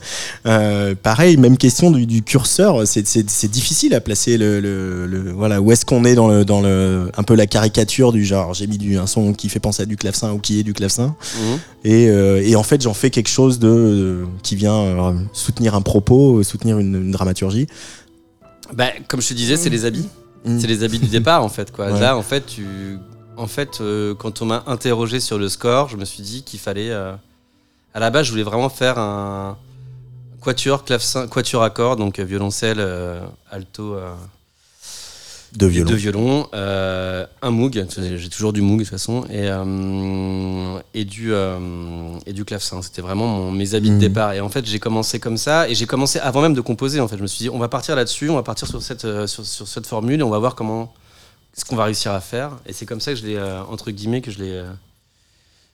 [0.45, 2.85] Euh, pareil, même question du, du curseur.
[2.87, 6.61] C'est- difficile à placer le, le- le- voilà où est-ce qu'on est dans le dans
[6.61, 9.83] le un peu la caricature du genre j'ai mis du un son qui fait penser
[9.83, 11.15] à du clavecin ou qui est du clavecin.
[11.83, 15.75] Et, euh, et en fait, j'en fais quelque chose de, de- qui vient euh, soutenir
[15.75, 17.67] un propos, soutenir une, une dramaturgie.
[18.73, 20.07] Bah, comme je te disais, c'est les habits.
[20.45, 20.59] Mm.
[20.59, 21.71] C'est les habits du départ en fait.
[21.71, 21.91] Quoi.
[21.91, 21.99] Ouais.
[21.99, 22.97] Là, en fait, tu...
[23.37, 26.59] en fait euh, quand on m'a interrogé sur le score, je me suis dit qu'il
[26.59, 26.91] fallait.
[26.91, 27.13] euh,
[27.93, 29.57] À la base, je voulais vraiment faire un
[30.41, 32.79] quatuor, clavecin, quatuor à cordes, donc euh, violoncelle,
[33.49, 33.95] alto,
[35.55, 35.89] De et violon.
[35.89, 41.05] deux violons, euh, un moog, j'ai toujours du moog de toute façon, et, euh, et,
[41.05, 41.57] du, euh,
[42.25, 42.81] et du clavecin.
[42.81, 44.33] C'était vraiment mon- mes habits de départ.
[44.33, 46.99] Et en fait, j'ai commencé comme ça, et j'ai commencé avant même de composer.
[46.99, 49.07] En fait, je me suis dit, on va partir là-dessus, on va partir sur cette,
[49.27, 50.93] sur, sur cette formule, et on va voir comment
[51.57, 52.51] ce qu'on va réussir à faire.
[52.65, 53.39] Et c'est comme ça que je l'ai,
[53.69, 54.61] entre guillemets, que je l'ai,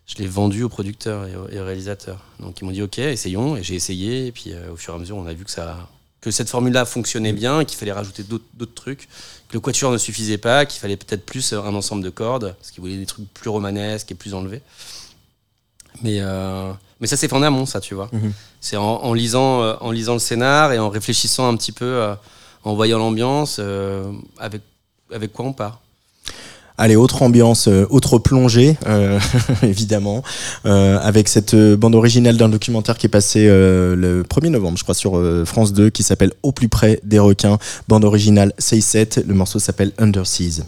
[0.06, 2.20] je l'ai vendu aux producteurs et aux, et aux réalisateurs.
[2.40, 5.00] Donc ils m'ont dit, ok, essayons, et j'ai essayé, et puis au fur et à
[5.00, 5.88] mesure, on a vu que ça
[6.22, 9.10] que cette formule-là fonctionnait bien, qu'il fallait rajouter d'autres trucs
[9.50, 12.72] que le quatuor ne suffisait pas, qu'il fallait peut-être plus un ensemble de cordes, parce
[12.72, 14.62] qu'il voulait des trucs plus romanesques et plus enlevés.
[16.02, 18.10] Mais, euh, mais ça fait en amont, ça, tu vois.
[18.14, 18.32] Mhm.
[18.62, 21.86] C'est en, en lisant, euh, en lisant le scénar et en réfléchissant un petit peu,
[21.86, 22.16] euh,
[22.64, 23.60] en voyant l'ambiance,
[24.38, 24.62] avec,
[25.12, 25.82] avec quoi on part.
[26.78, 29.20] Allez, autre ambiance, euh, autre plongée, euh,
[29.64, 30.24] évidemment,
[30.66, 34.96] euh, avec cette bande originale d'un documentaire qui est passé le 1er novembre, je crois,
[34.96, 37.58] sur France 2, qui s'appelle Au plus près des requins.
[37.88, 40.64] Bande originale 6-7, le morceau s'appelle Underseas.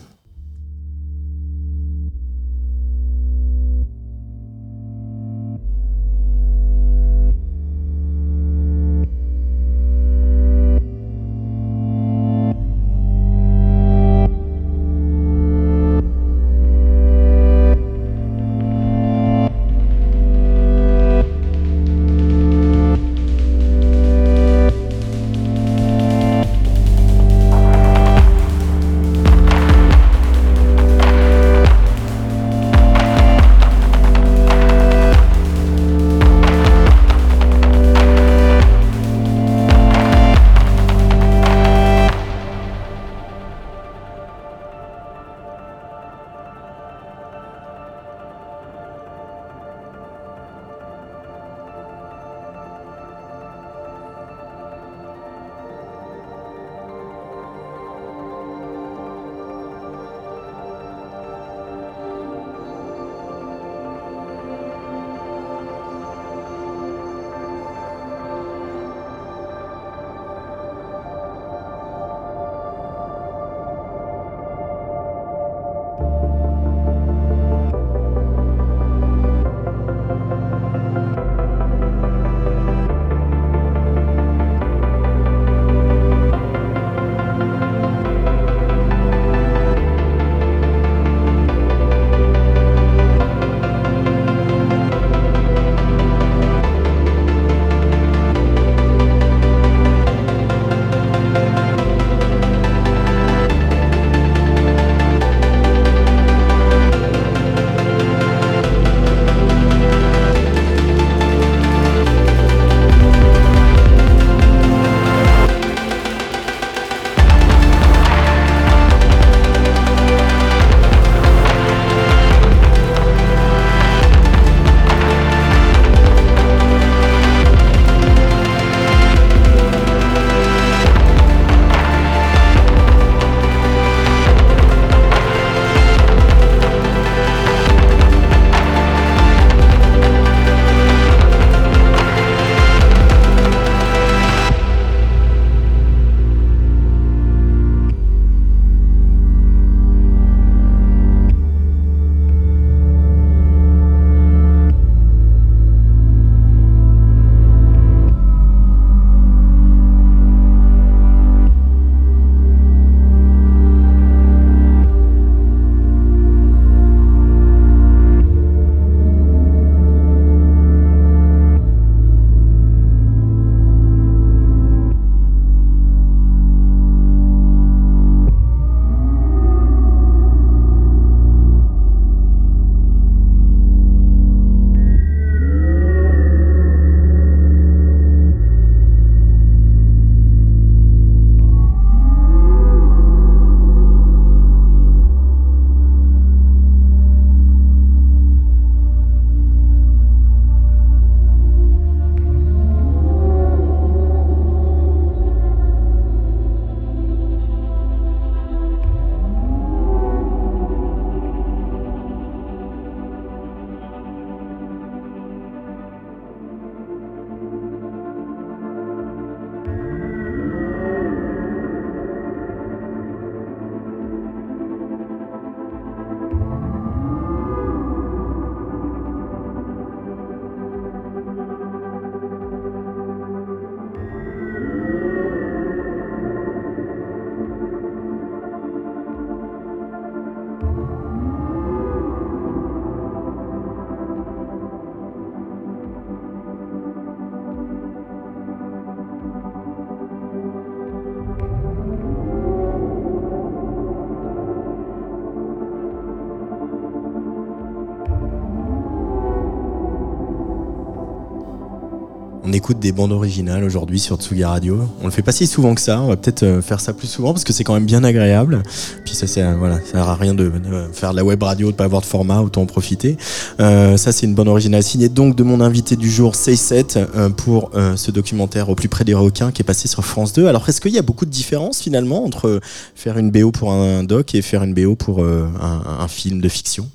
[262.53, 264.87] Écoute des bandes originales aujourd'hui sur Tsugi Radio.
[265.01, 266.01] On le fait pas si souvent que ça.
[266.01, 268.61] On va peut-être euh, faire ça plus souvent parce que c'est quand même bien agréable.
[269.05, 270.51] Puis ça, c'est euh, voilà, ça sert à rien de,
[270.91, 273.17] faire de la web radio, de pas avoir de format, autant en profiter.
[273.59, 277.29] Euh, ça, c'est une bande originale signée donc de mon invité du jour, C7, euh,
[277.29, 280.47] pour ce documentaire au plus près des requins qui est passé sur France 2.
[280.47, 282.59] Alors, est-ce qu'il y a beaucoup de différences finalement entre
[282.95, 286.49] faire une BO pour un doc et faire une BO pour un, un film de
[286.49, 286.87] fiction?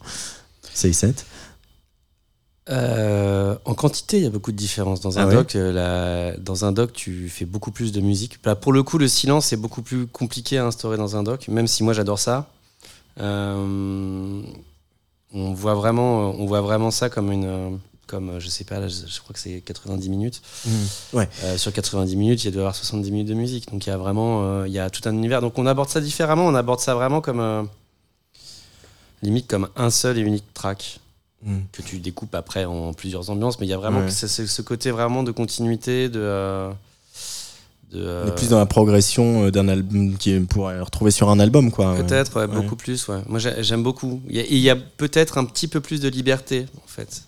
[0.75, 1.14] C7
[2.71, 5.01] Euh, en quantité, il y a beaucoup de différences.
[5.01, 8.01] Dans un, Ah ouais doc, euh, la- dans un doc, tu fais beaucoup plus de
[8.01, 8.39] musique.
[8.45, 11.49] Là, pour le coup, le silence est beaucoup plus compliqué à instaurer dans un doc,
[11.49, 12.51] même si moi j'adore ça.
[13.21, 14.43] Euh,
[15.33, 19.07] on voit vraiment, on voit vraiment ça comme une, comme je sais pas, là, je,
[19.07, 20.43] je crois que c'est 90 minutes.
[21.13, 21.29] Ouais.
[21.45, 23.71] Euh, sur 90 minutes, il doit y avoir 70 minutes de musique.
[23.73, 25.41] Donc il y a vraiment, il y a tout un univers.
[25.41, 26.47] Donc on aborde ça différemment.
[26.47, 27.69] On aborde ça vraiment comme
[29.23, 31.01] limite comme un seul et unique track
[31.44, 31.59] Mm.
[31.72, 33.61] que tu découpes après en plusieurs ambiances.
[33.61, 34.11] Mais il y a vraiment Ouais.
[34.11, 36.18] ce, côté vraiment de continuité, de.
[36.20, 36.70] euh,
[37.92, 41.11] de, euh, On est plus dans la progression euh, d'un album qui est pour retrouver
[41.11, 41.94] sur un album, quoi.
[41.96, 42.61] Peut-être, ouais, Ouais.
[42.62, 43.07] beaucoup plus.
[43.09, 43.20] Ouais.
[43.29, 44.20] Moi, j'ai- j'aime beaucoup.
[44.29, 47.22] Il y a, il y a peut-être un petit peu plus de liberté, en fait.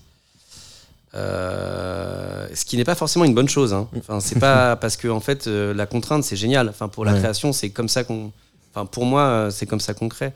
[1.13, 3.73] Euh, ce qui n'est pas forcément une bonne chose.
[3.73, 3.87] Hein.
[3.97, 6.69] Enfin, c'est pas parce que en fait, la contrainte, c'est génial.
[6.69, 8.31] Enfin, pour la création, c'est comme ça qu'on.
[8.73, 10.31] Enfin, pour moi, c'est comme ça qu'on crée.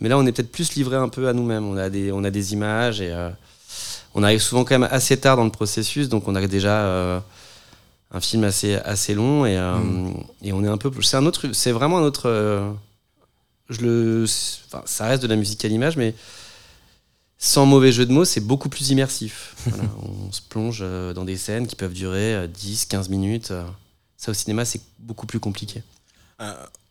[0.00, 1.64] Mais là, on est peut-être plus livré un peu à nous-mêmes.
[1.66, 3.30] On a des, on a des images et euh,
[4.14, 7.20] on arrive souvent quand même assez tard dans le processus, donc on a déjà euh,
[8.10, 9.76] un film assez, assez long et, euh,
[10.42, 10.90] et on est un peu.
[11.02, 11.52] C'est un autre.
[11.52, 12.28] C'est vraiment un autre.
[12.28, 12.70] euh,
[13.68, 14.24] je le,
[14.66, 16.14] enfin, ça reste de la musique à l'image, mais
[17.38, 19.54] sans mauvais jeu de mots, c'est beaucoup plus immersif.
[19.66, 20.80] Voilà, on se plonge
[21.14, 23.52] dans des scènes qui peuvent durer euh, 10, 15 minutes.
[24.16, 25.82] Ça, au cinéma, c'est beaucoup plus compliqué.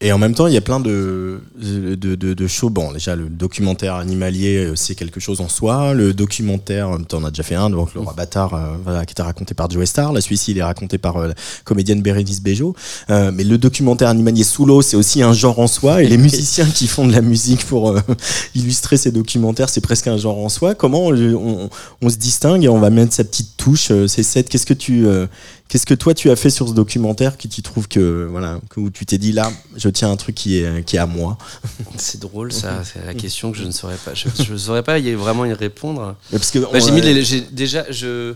[0.01, 2.69] Et en même temps, il y a plein de, de, de, de shows.
[2.69, 5.93] Bon, déjà, le documentaire animalier, euh, c'est quelque chose en soi.
[5.93, 9.11] Le documentaire, tu en as déjà fait un, donc Le Roi Bâtard, euh, voilà, qui
[9.11, 10.13] était raconté par Joe Star.
[10.13, 11.33] Là, celui-ci, il est raconté par euh, la
[11.65, 12.77] comédienne Bérénice Bejo.
[13.09, 16.01] Euh, mais le documentaire animalier sous l'eau, c'est aussi un genre en soi.
[16.01, 17.99] Et les musiciens qui font de la musique pour euh,
[18.55, 20.75] illustrer ces documentaires, c'est presque un genre en soi.
[20.75, 21.69] Comment on, on-
[22.01, 24.47] on se distingue et on va mettre sa petite touche euh, C'est cette.
[24.47, 25.05] Qu'est-ce que tu.
[25.07, 25.27] euh,
[25.67, 28.79] Qu'est-ce que toi tu as fait sur ce documentaire que tu trouves que voilà que
[28.79, 31.37] où tu t'es dit là je tiens un truc qui est qui est à moi
[31.97, 32.83] C'est drôle, ça.
[32.83, 34.13] C'est la question que je ne saurais pas.
[34.13, 36.15] Je ne saurais pas y- vraiment y répondre.
[36.31, 38.33] Mais parce que Bah, j'ai mis les- j'ai- déjà je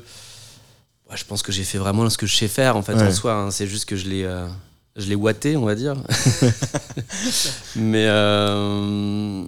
[1.16, 3.04] je pense que j'ai fait vraiment ce que je sais faire en fait Ouais.
[3.04, 3.52] en soi hein.
[3.52, 4.48] c'est juste que je l'ai euh,
[4.96, 5.96] je l'ai watté on va dire
[7.76, 9.44] mais euh,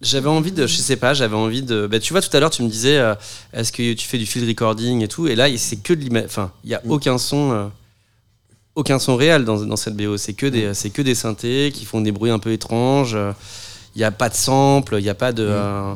[0.00, 2.50] j'avais envie de je sais pas j'avais envie de bah, tu vois tout à l'heure
[2.50, 3.14] tu me disais euh,
[3.52, 6.24] est-ce que tu fais du field recording et tout et là c'est que de l'image
[6.26, 7.66] enfin il y a aucun son euh,
[8.74, 11.84] aucun son réel dans, dans cette BO c'est que des c'est que des synthés qui
[11.84, 13.16] font des bruits un peu étranges.
[13.94, 15.94] Il n'y a pas de sample il n'y a pas de euh,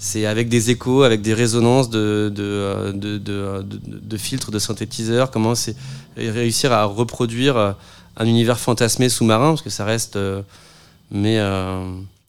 [0.00, 4.50] c'est avec des échos, avec des résonances de, de, euh, de, de, de- de filtres,
[4.52, 5.30] de synthétiseurs.
[5.32, 5.74] Comment c'est
[6.16, 7.72] réussir à reproduire euh,
[8.16, 10.16] un univers fantasmé sous-marin, parce que ça reste,
[11.10, 11.84] mais euh,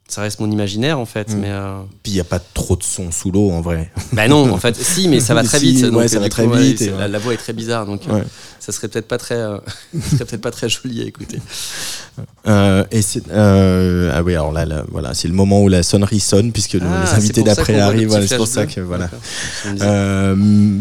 [0.09, 1.33] ça reste mon imaginaire en fait.
[1.33, 1.39] Mm.
[1.39, 4.27] Mais euh, puis il y a pas trop de son sous l'eau en vrai bah
[4.27, 5.83] non, en fait, si, mais ça va très Si, vite.
[5.85, 7.07] ouais, donc, ça euh, va très ouais, vite, et la, ouais.
[7.07, 8.23] la voix est très bizarre, donc euh, Ouais.
[8.59, 9.57] ça serait peut-être pas très, euh,
[10.11, 11.39] serait peut-être pas très joli à écouter.
[12.91, 16.51] Et c'est ah oui alors là, là, voilà c'est le moment où la sonnerie sonne
[16.51, 19.09] puisque Ah, les invités d'après arrivent c'est pour ça que voilà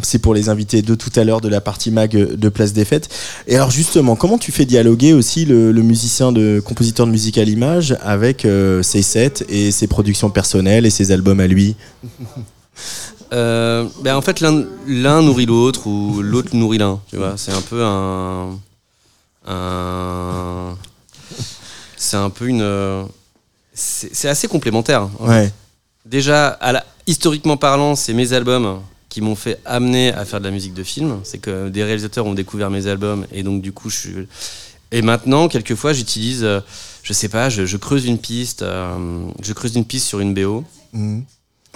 [0.02, 2.84] c'est pour les invités de tout à l'heure de la partie mag de Place des
[2.84, 3.08] Fêtes.
[3.46, 7.36] Et alors justement, comment tu fais dialoguer aussi le, le musicien de compositeur de musique
[7.38, 8.46] à l'image avec
[8.82, 9.02] ses
[9.48, 11.76] et ses productions personnelles et ses albums à lui
[13.32, 16.98] Euh, ben en fait, l'un nourrit l'autre ou l'autre nourrit l'un.
[17.10, 18.58] Tu vois, c'est un peu un,
[19.46, 20.76] un-
[21.96, 23.06] c'est un peu une,
[23.74, 25.08] c'est assez complémentaire.
[25.20, 25.52] Ouais.
[26.06, 30.44] Déjà, à la- historiquement parlant, c'est mes albums qui m'ont fait amener à faire de
[30.46, 31.18] la musique de film.
[31.24, 34.14] C'est que des réalisateurs ont découvert mes albums et donc du coup, je suis.
[34.90, 36.60] Et maintenant, quelquefois, j'utilise, euh,
[37.08, 40.34] je sais pas, je, je creuse une piste, euh, je creuse une piste sur une
[40.34, 40.62] BO.
[40.92, 41.24] Mhm.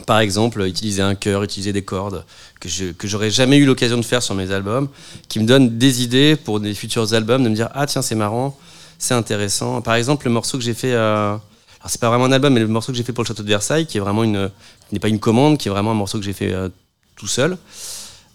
[0.07, 2.27] Par exemple, utiliser un chœur, utiliser des cordes
[2.61, 4.89] que je que j'aurais jamais eu l'occasion de faire sur mes albums,
[5.29, 8.15] qui me donnent des idées pour des futurs albums, de me dire ah tiens c'est
[8.15, 8.59] marrant,
[8.99, 9.81] c'est intéressant.
[9.81, 11.41] Par exemple, le morceau que j'ai fait, euh, alors
[11.87, 13.49] c'est pas vraiment un album, mais le morceau que j'ai fait pour le château de
[13.49, 14.51] Versailles, qui est vraiment une,
[14.93, 16.69] n'est pas une commande, qui est vraiment un morceau que j'ai fait euh,
[17.17, 17.57] tout seul.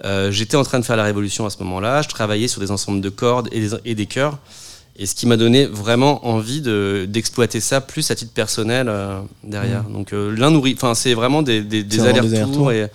[0.03, 2.01] Euh, J'étais en train de faire la révolution à ce moment-là.
[2.01, 4.39] Je travaillais sur des ensembles de cordes et des, et des chœurs.
[4.99, 9.19] Et ce qui m'a donné vraiment envie de- d'exploiter ça plus à titre personnel euh,
[9.43, 9.83] derrière.
[9.83, 10.73] Donc euh, l'un nourrit.
[10.75, 12.71] Enfin, c'est vraiment des, des, allers-retours.
[12.71, 12.87] Et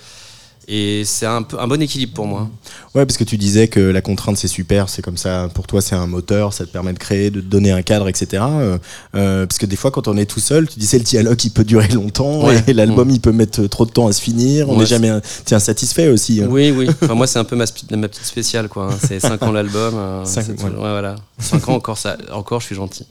[0.68, 2.48] Et c'est un, bon équilibre pour moi.
[2.94, 5.80] Ouais, parce que tu disais que la contrainte c'est super, c'est comme ça, pour toi
[5.82, 8.42] c'est un moteur, ça te permet de créer, de te donner un cadre, etc.
[8.46, 8.78] Euh,
[9.16, 11.50] euh, parce que des fois quand on est tout seul, tu disais le dialogue il
[11.50, 12.62] peut durer longtemps Ouais.
[12.66, 15.10] et l'album il peut mettre trop de temps à se finir, on Ouais, n'est jamais
[15.44, 16.42] t'es insatisfait aussi.
[16.42, 16.46] hein.
[16.48, 16.88] Oui, oui.
[17.02, 18.88] Enfin, moi, c'est un peu ma, petite spéciale, quoi.
[18.92, 18.96] hein.
[19.04, 19.94] C'est 5 ans l'album.
[19.96, 20.70] euh, Cinq, c'est tout- ouais.
[20.70, 21.16] ouais, voilà.
[21.38, 23.06] 5 ans encore, ça, encore, je suis gentil.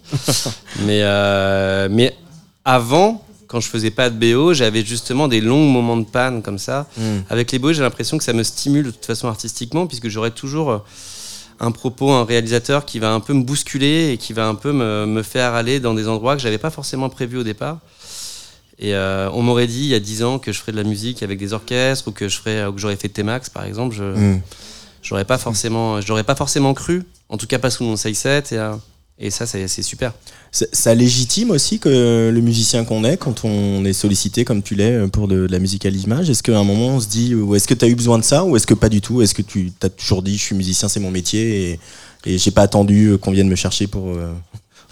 [0.86, 2.16] mais, euh, mais
[2.64, 6.58] avant, quand je faisais pas de BO, j'avais justement des longs moments de panne comme
[6.58, 6.88] ça.
[6.98, 7.02] Mm.
[7.30, 10.32] Avec les BO, j'ai l'impression que ça me stimule de toute façon artistiquement, puisque j'aurai
[10.32, 10.78] toujours euh,
[11.60, 14.72] un propos, un réalisateur qui va un peu me bousculer et qui va un peu
[14.72, 17.80] me, me faire aller dans des endroits que j'avais pas forcément prévus au départ.
[18.80, 20.84] Et euh, on m'aurait dit il y a 10 ans que je ferais de la
[20.84, 23.94] musique avec des orchestres ou que je ferais, ou que j'aurais fait T-Max par exemple.
[23.94, 24.42] Je, Mm.
[25.04, 27.04] j'aurais pas forcément, j'aurais pas forcément cru.
[27.28, 28.74] En tout cas pas sous mon 6-7 et, euh,
[29.22, 30.12] et ça c'est super.
[30.52, 34.76] Ça, ça légitime aussi que le musicien qu'on est, quand on est sollicité comme tu
[34.76, 37.34] l'es pour de, de la musique à l'image, est-ce qu'à un moment on se dit,
[37.36, 39.22] ou est-ce que tu as eu besoin de ça, ou est-ce que pas du tout
[39.22, 41.80] Est-ce que tu as toujours dit, je suis musicien, c'est mon métier, et,
[42.26, 44.10] et j'ai pas attendu qu'on vienne me chercher pour.
[44.10, 44.34] euh,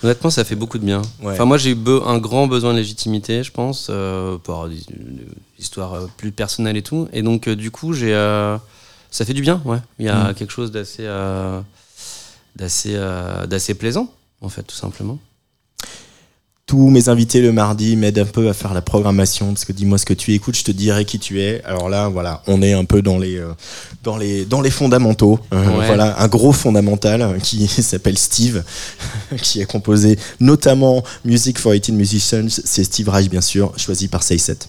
[0.02, 1.02] Honnêtement, ça fait beaucoup de bien.
[1.22, 1.34] Ouais.
[1.34, 5.26] Enfin, moi, j'ai eu un grand besoin de légitimité, je pense, euh, par des, des
[5.60, 7.10] histoires euh, plus personnelles et tout.
[7.12, 8.58] Et donc, euh, du coup, j'ai, euh,
[9.12, 9.80] ça fait du bien, ouais.
[10.00, 10.36] Il y a Mm.
[10.36, 11.60] quelque chose d'assez, euh,
[12.56, 14.10] d'assez, euh, d'assez plaisant,
[14.42, 15.20] en fait, tout simplement.
[16.66, 19.98] Tous mes invités le mardi m'aident un peu à faire la programmation, parce que dis-moi
[19.98, 21.64] ce que tu écoutes, je te dirai qui tu es.
[21.64, 23.54] Alors là, voilà, on est un peu dans les, euh,
[24.04, 25.40] dans les, dans les fondamentaux.
[25.52, 25.88] Euh, Ouais.
[25.88, 28.64] Voilà, un gros fondamental qui s'appelle Steve,
[29.42, 32.48] qui a composé notamment Music for 18 Musicians.
[32.50, 34.68] C'est Steve Reich, bien sûr, choisi par 6-7.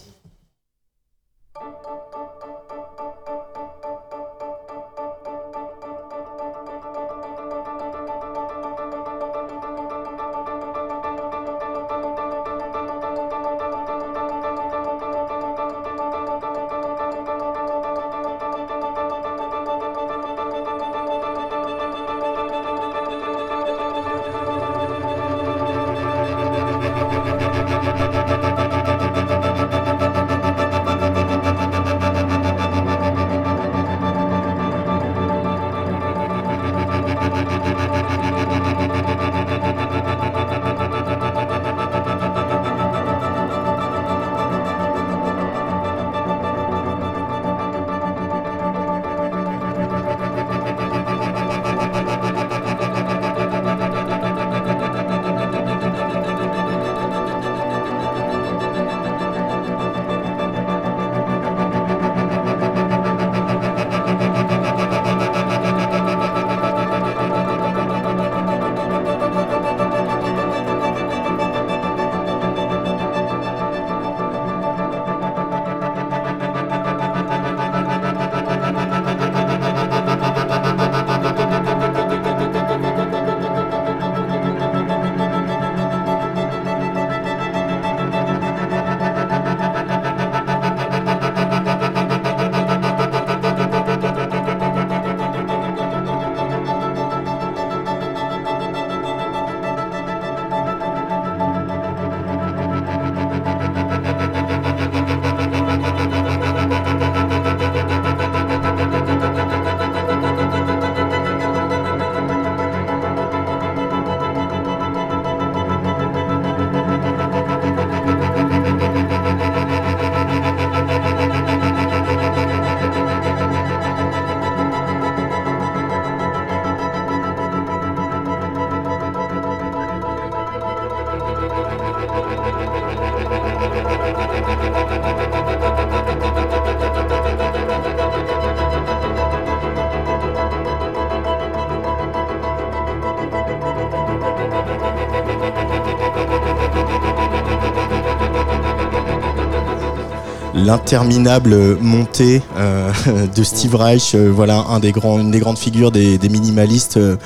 [150.75, 152.93] L'interminable montée euh,
[153.35, 156.95] de Steve Reich, euh, voilà un des grands, une des grandes figures des, des minimalistes,
[156.95, 157.17] euh,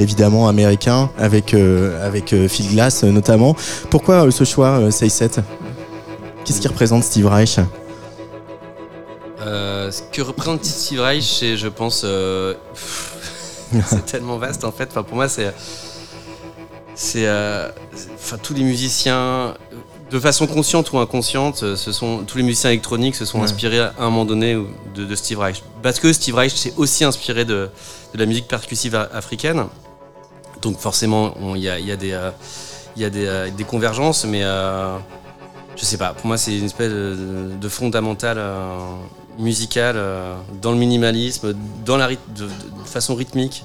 [0.00, 3.54] évidemment américains, avec, avec Phil Glass notamment.
[3.88, 5.38] Pourquoi ce choix, euh, 6-7
[6.44, 7.60] Qu'est-ce qui représente Steve Reich?
[9.38, 12.04] Ce que représente Steve Reich, c'est, je pense,
[13.86, 14.88] c'est tellement vaste en fait.
[14.90, 15.54] Enfin, pour moi, c'est,
[16.96, 17.26] c'est,
[17.94, 19.54] c'est- enfin, tous les musiciens,
[20.10, 23.44] de façon consciente ou inconsciente, euh, ce sont tous les musiciens électroniques se sont Ouais.
[23.44, 24.54] inspirés à un moment donné
[24.94, 25.62] de, de Steve Reich.
[25.82, 27.68] Parce que Steve Reich s'est aussi inspiré de,
[28.14, 29.64] de la musique percussive africaine.
[30.62, 32.30] Donc forcément, il y a, il y a des, euh,
[32.96, 34.96] il y a des, euh, des convergences, mais euh,
[35.76, 36.14] je sais pas.
[36.14, 38.76] Pour moi, c'est une espèce de, de fondamental euh,
[39.38, 41.54] musicale, euh, dans le minimalisme,
[41.84, 42.48] dans la de
[42.86, 43.64] façon rythmique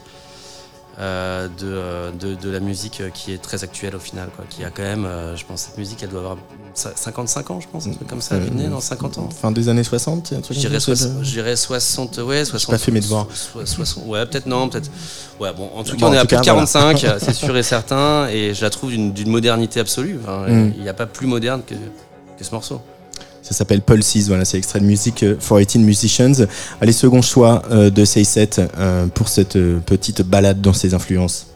[1.00, 4.30] euh, de, euh, de, de la musique qui est très actuelle au final.
[4.36, 6.38] Quoi, qui a quand même, euh, je pense, cette musique, elle doit avoir
[6.76, 9.30] ça- 55 ans, je pense, un truc comme ça, née dans 50 ans.
[9.30, 12.46] Fin des années 60, un truc Je dirais, comme ça, soix- je dirais 60, ouais,
[12.46, 12.72] 60.
[12.72, 13.28] pas fait mes devoirs.
[13.34, 14.90] so- 60, ouais, peut-être non, peut-être.
[15.40, 16.68] Ouais, bon, en tout Bon, cas, on est à plus de cas, voilà.
[16.68, 20.20] 45, c'est sûr et certain, et je la trouve d'une d'une modernité absolue.
[20.22, 20.74] Enfin, Mm.
[20.78, 22.82] Il n'y a pas plus moderne que, que ce morceau.
[23.44, 26.32] Ça s'appelle Pulses, voilà, c'est extrait de musique euh, for 18 Musicians.
[26.80, 31.53] Allez, second choix euh, de Say Set euh, pour cette petite balade dans ses influences.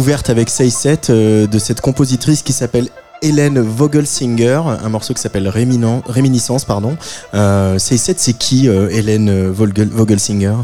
[0.00, 2.88] Découverte avec Say Set euh, de cette compositrice qui s'appelle
[3.20, 6.64] Hélène Vogelsinger, un morceau qui s'appelle Réminiscence.
[6.64, 6.96] Pardon.
[7.34, 10.54] Euh, Say Set, c'est qui euh, Hélène Vogel- Vogelsinger?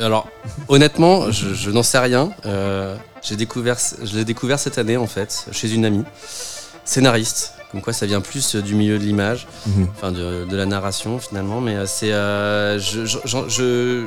[0.00, 0.26] Alors,
[0.66, 2.30] honnêtement, je, je n'en sais rien.
[2.46, 6.02] Euh, j'ai découvert, je l'ai découvert cette année, en fait, chez une amie,
[6.84, 7.52] scénariste.
[7.70, 9.86] Comme quoi, ça vient plus du milieu de l'image, Mhm.
[9.96, 11.60] enfin de, de la narration finalement.
[11.60, 13.18] Mais c'est, euh, je, je,
[13.48, 14.04] je,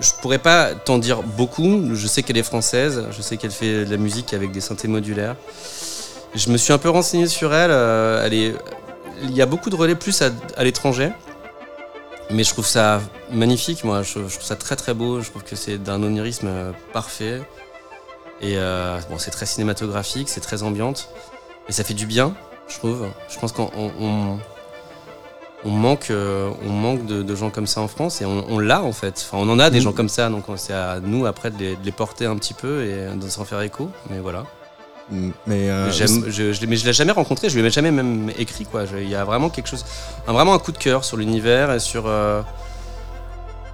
[0.00, 1.94] je, pourrais pas t'en dire beaucoup.
[1.94, 3.06] Je sais qu'elle est française.
[3.10, 5.36] Je sais qu'elle fait de la musique avec des synthés modulaires.
[6.34, 7.70] Je me suis un peu renseigné sur elle.
[7.70, 8.54] euh, elle est,
[9.22, 11.10] il y a beaucoup de relais plus à, l'étranger.
[12.30, 14.02] Mais je trouve ça magnifique, moi.
[14.02, 15.20] Je, je trouve ça très très beau.
[15.20, 17.42] Je trouve que c'est d'un onirisme euh, parfait.
[18.40, 21.10] Et euh, bon, c'est très cinématographique, c'est très ambiante.
[21.68, 22.34] Et ça fait du bien,
[22.68, 23.06] je trouve.
[23.28, 24.38] Je pense qu'on
[25.64, 28.58] on, manque, euh, on manque de, de gens comme ça en France et on, on
[28.58, 29.24] l'a en fait.
[29.30, 29.84] Enfin, on en a des Mhm.
[29.84, 32.54] gens comme ça, donc c'est à nous après de les, de les porter un petit
[32.54, 33.90] peu et de s'en faire écho.
[34.10, 34.44] Mais voilà.
[35.46, 38.30] Mais euh, je, je l'ai- mais je l'ai jamais rencontré, je lui ai jamais même
[38.38, 38.84] écrit quoi.
[38.96, 39.84] Il y a vraiment quelque chose,
[40.28, 42.42] un, vraiment un coup de cœur sur l'univers et sur, euh,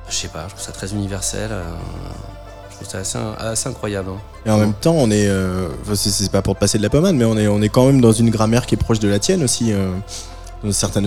[0.09, 1.49] je sais pas, je trouve ça très universel.
[1.53, 1.63] euh,
[2.71, 4.11] je trouve ça assez, assez incroyable.
[4.11, 4.19] hein.
[4.47, 5.31] Et en même temps, on est,
[5.95, 7.87] c'est- c'est pas pour te passer de la pommade, mais on est, on est quand
[7.87, 9.73] même dans une grammaire qui est proche de la tienne aussi.
[10.69, 11.03] Un certain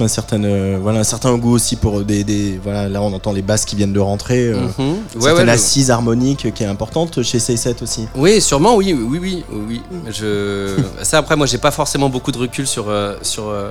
[0.00, 3.32] un certain, euh, voilà, un certain goût aussi pour des, des- voilà, là on entend
[3.32, 6.62] les basses qui viennent de rentrer, euh, une Ouais, certaine ouais, je- assise harmonique qui
[6.62, 8.06] est importante chez C7 aussi.
[8.16, 9.82] Oui, sûrement, oui, oui, oui, oui.
[10.10, 10.76] Je...
[11.02, 13.70] Ça, après, moi, j'ai pas forcément beaucoup de recul sur, euh, sur, euh,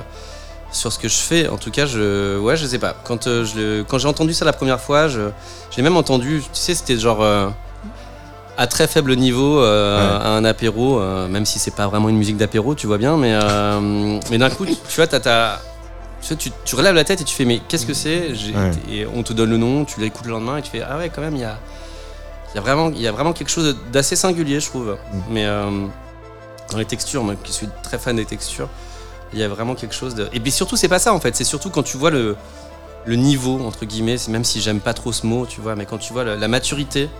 [0.72, 1.48] sur ce que je fais.
[1.48, 2.94] En tout cas, je, ouais, je sais pas.
[3.04, 5.30] Quand, euh, je le- quand j'ai entendu ça la première fois, je,
[5.70, 7.48] j'ai même entendu, tu sais, c'était genre euh,
[8.56, 10.24] à très faible niveau, euh, Ouais.
[10.24, 13.16] à un apéro, euh, même si c'est pas vraiment une musique d'apéro, tu vois bien,
[13.16, 15.60] mais, euh, mais d'un coup, tu tu vois, t'as ta.
[16.20, 18.28] Tu, sais, tu, tu relèves la tête et tu fais, mais qu'est-ce que c'est?
[18.30, 18.70] Ouais.
[18.90, 21.10] Et on te donne le nom, tu l'écoutes le lendemain et tu fais, ah ouais,
[21.14, 21.58] quand même, il y a.
[22.54, 24.96] Y, a vraiment, y a vraiment quelque chose d'assez singulier, je trouve.
[25.28, 25.68] Mais euh,
[26.70, 28.68] dans les textures, moi qui suis très fan des textures,
[29.32, 30.28] il y a vraiment quelque chose de.
[30.32, 31.34] Et puis surtout, c'est pas ça en fait.
[31.34, 32.36] C'est surtout quand tu vois le,
[33.06, 35.98] le niveau, entre guillemets, même si j'aime pas trop ce mot, tu vois, mais quand
[35.98, 37.10] tu vois la, la maturité,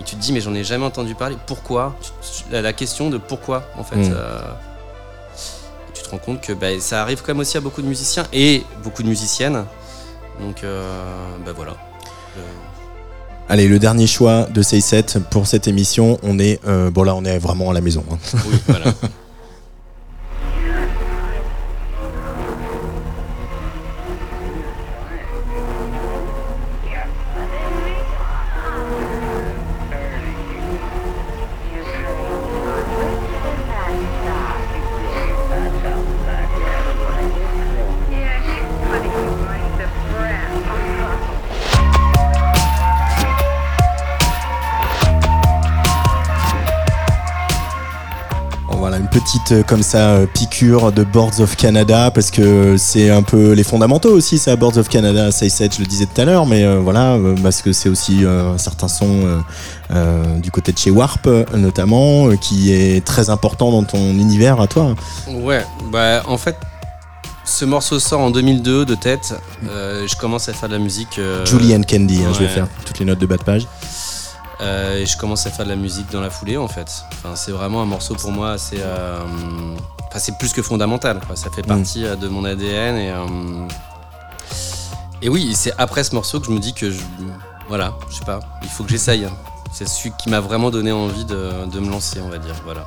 [0.00, 1.96] et tu te dis, mais j'en ai jamais entendu parler, pourquoi
[2.50, 3.96] la, question de pourquoi, en fait.
[3.96, 4.12] Mm.
[4.14, 4.40] euh,
[5.88, 7.86] et tu te rends compte que bah, ça arrive quand même aussi à beaucoup de
[7.86, 9.64] musiciens et beaucoup de musiciennes.
[10.40, 10.82] Donc, euh,
[11.44, 11.72] bah voilà.
[12.36, 12.40] Euh,
[13.48, 17.24] Allez, le dernier choix de C7 pour cette émission, on est, euh, bon là on
[17.24, 18.04] est vraiment à la maison.
[18.10, 18.18] hein.
[18.46, 18.86] oui, voilà.
[49.12, 53.52] petite euh, comme ça euh, piqûre de Boards of Canada parce que c'est un peu
[53.52, 56.64] les fondamentaux aussi ça Boards of Canada 6-7 je le disais tout à l'heure mais
[56.64, 59.42] euh, voilà parce que c'est aussi euh, un certain son
[59.90, 64.66] euh, du côté de chez Warp notamment qui est très important dans ton univers à
[64.66, 64.94] toi
[65.28, 66.56] Ouais, bah en fait,
[67.44, 69.34] ce morceau sort en 2002 de tête.
[69.62, 71.20] Je commence à faire de la musique.
[71.44, 73.66] Julie and Candy hein, je vais faire toutes les notes de bas de page
[74.62, 77.04] euh, et je commence à faire de la musique dans la foulée en fait.
[77.12, 78.80] Enfin, c'est vraiment un morceau pour moi, c'est.
[78.80, 79.18] euh,
[80.08, 81.20] Enfin, c'est plus que fondamental.
[81.26, 81.36] quoi.
[81.36, 83.10] Ça fait partie euh, de mon ADN et.
[83.10, 83.66] euh,
[85.22, 86.98] Et oui, c'est après ce morceau que je me dis que je.
[87.68, 89.26] Voilà, je sais pas, il faut que j'essaye.
[89.72, 92.54] C'est celui qui m'a vraiment donné envie de, de me lancer, on va dire.
[92.64, 92.84] Voilà.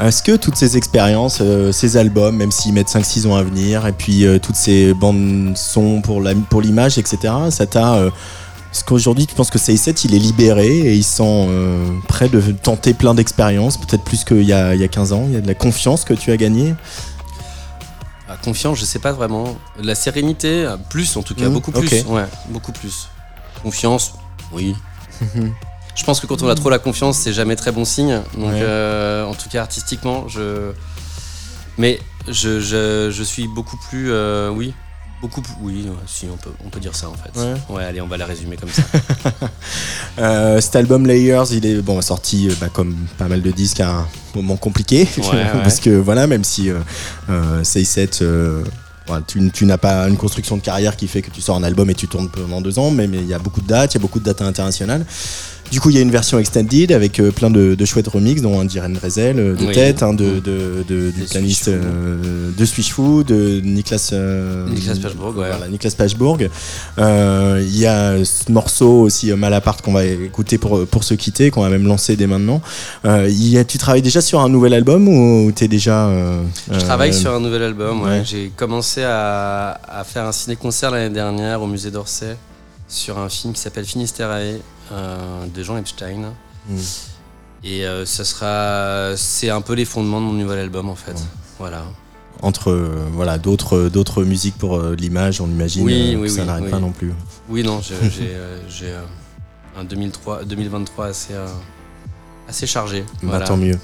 [0.00, 1.40] Est-ce que toutes ces expériences,
[1.72, 6.00] ces albums, même s'ils mettent 5-6 ans à venir, et puis toutes ces bandes son
[6.02, 8.00] pour la- pour l'image, etc., ça t'a.
[8.76, 12.38] Est-ce qu'aujourd'hui tu penses que CI7 il est libéré et il sent euh, prêt de
[12.52, 15.36] tenter plein d'expériences, peut-être plus qu'il y a, il y a 15 ans Il y
[15.38, 16.74] a de la confiance que tu as gagnée
[18.28, 19.56] Ah, confiance, je sais pas vraiment.
[19.82, 22.04] La sérénité, plus en tout cas, Mhm, beaucoup plus.
[22.04, 23.08] Ouais, beaucoup plus.
[23.62, 24.12] Confiance,
[24.52, 24.76] oui.
[25.94, 28.20] je pense que quand on a trop la confiance, c'est jamais très bon signe.
[28.36, 28.60] Donc, Ouais.
[28.60, 30.72] euh, en tout cas, artistiquement, je.
[31.78, 31.98] Mais
[32.28, 34.10] je, je, je suis beaucoup plus.
[34.12, 34.74] euh, oui.
[35.20, 35.42] Beaucoup.
[35.62, 37.72] Oui, si, on peut, on peut dire ça en fait.
[37.72, 37.84] Ouais.
[37.84, 38.82] allez, on va la résumer comme ça.
[40.18, 43.80] Euh, Cet album Layers, il est bon sorti euh, bah, comme pas mal de disques
[43.80, 45.44] à un moment compliqué, Ouais, ouais.
[45.62, 46.78] parce que voilà, même si euh,
[47.28, 48.64] euh, CI7 euh,
[49.26, 51.90] tu, tu n'as pas une construction de carrière qui fait que tu sors un album
[51.90, 53.98] et tu tournes pendant deux ans, mais mais il y a beaucoup de dates, il
[53.98, 55.04] y a beaucoup de dates internationales.
[55.72, 58.40] Du coup, il y a une version extended avec euh, plein de, de chouettes remixes,
[58.40, 59.74] dont un d'Irene Rezel euh, de Oui.
[59.74, 64.98] tête, hein, de, de, de- du De pianiste euh, de Switchfoot, de Niklas, euh, Niklas
[65.02, 65.48] Pachbourg, ouais.
[65.48, 66.38] voilà, Niklas Pachbourg.
[66.98, 71.62] Il y a ce morceau aussi Malaparte qu'on va écouter pour, pour se quitter, qu'on
[71.62, 72.62] va même lancer dès maintenant.
[73.04, 76.10] Il y a, tu travailles déjà sur un nouvel album ou tu es déjà.
[76.70, 78.02] Je travaille sur un nouvel album.
[78.02, 78.08] ouais.
[78.08, 78.22] ouais.
[78.24, 82.36] J'ai commencé à, à faire un ciné-concert l'année dernière au musée d'Orsay
[82.88, 84.58] sur un film qui s'appelle Finisterae
[84.92, 86.32] de Jean Epstein.
[86.68, 86.76] Mm.
[87.64, 91.16] Et euh, ça sera, c'est un peu les fondements de mon nouvel album en fait.
[91.58, 91.84] Voilà.
[92.42, 96.46] Entre euh, voilà, d'autres d'autres musiques pour euh, l'image, on imagine Oui, euh, ça oui,
[96.46, 97.12] n'arrête pas non plus.
[97.48, 97.80] Oui, non,
[98.68, 98.94] j'ai
[99.76, 101.34] un 2003, 2023 assez,
[102.48, 103.00] assez chargé.
[103.00, 103.46] Bah, Voilà.
[103.46, 103.78] tant mieux.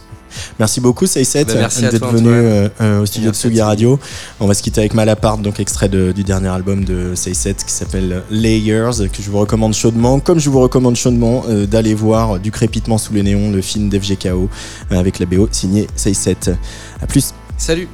[0.59, 3.61] Merci beaucoup, merci à d'être venu euh, euh, au studio Merci de Sugi.
[3.63, 3.99] Radio.
[4.41, 7.73] On va se quitter avec Malaparte, donc extrait de- du dernier album de Sayset qui
[7.73, 10.21] s'appelle Layers, que je vous recommande chaudement.
[10.21, 13.89] Comme je vous recommande chaudement euh, d'aller voir Du crépitement sous les néons, le film
[13.89, 14.49] d'FGKO,
[14.91, 16.37] avec la BO signée Sayset.
[17.01, 17.33] A plus.
[17.57, 17.89] Salut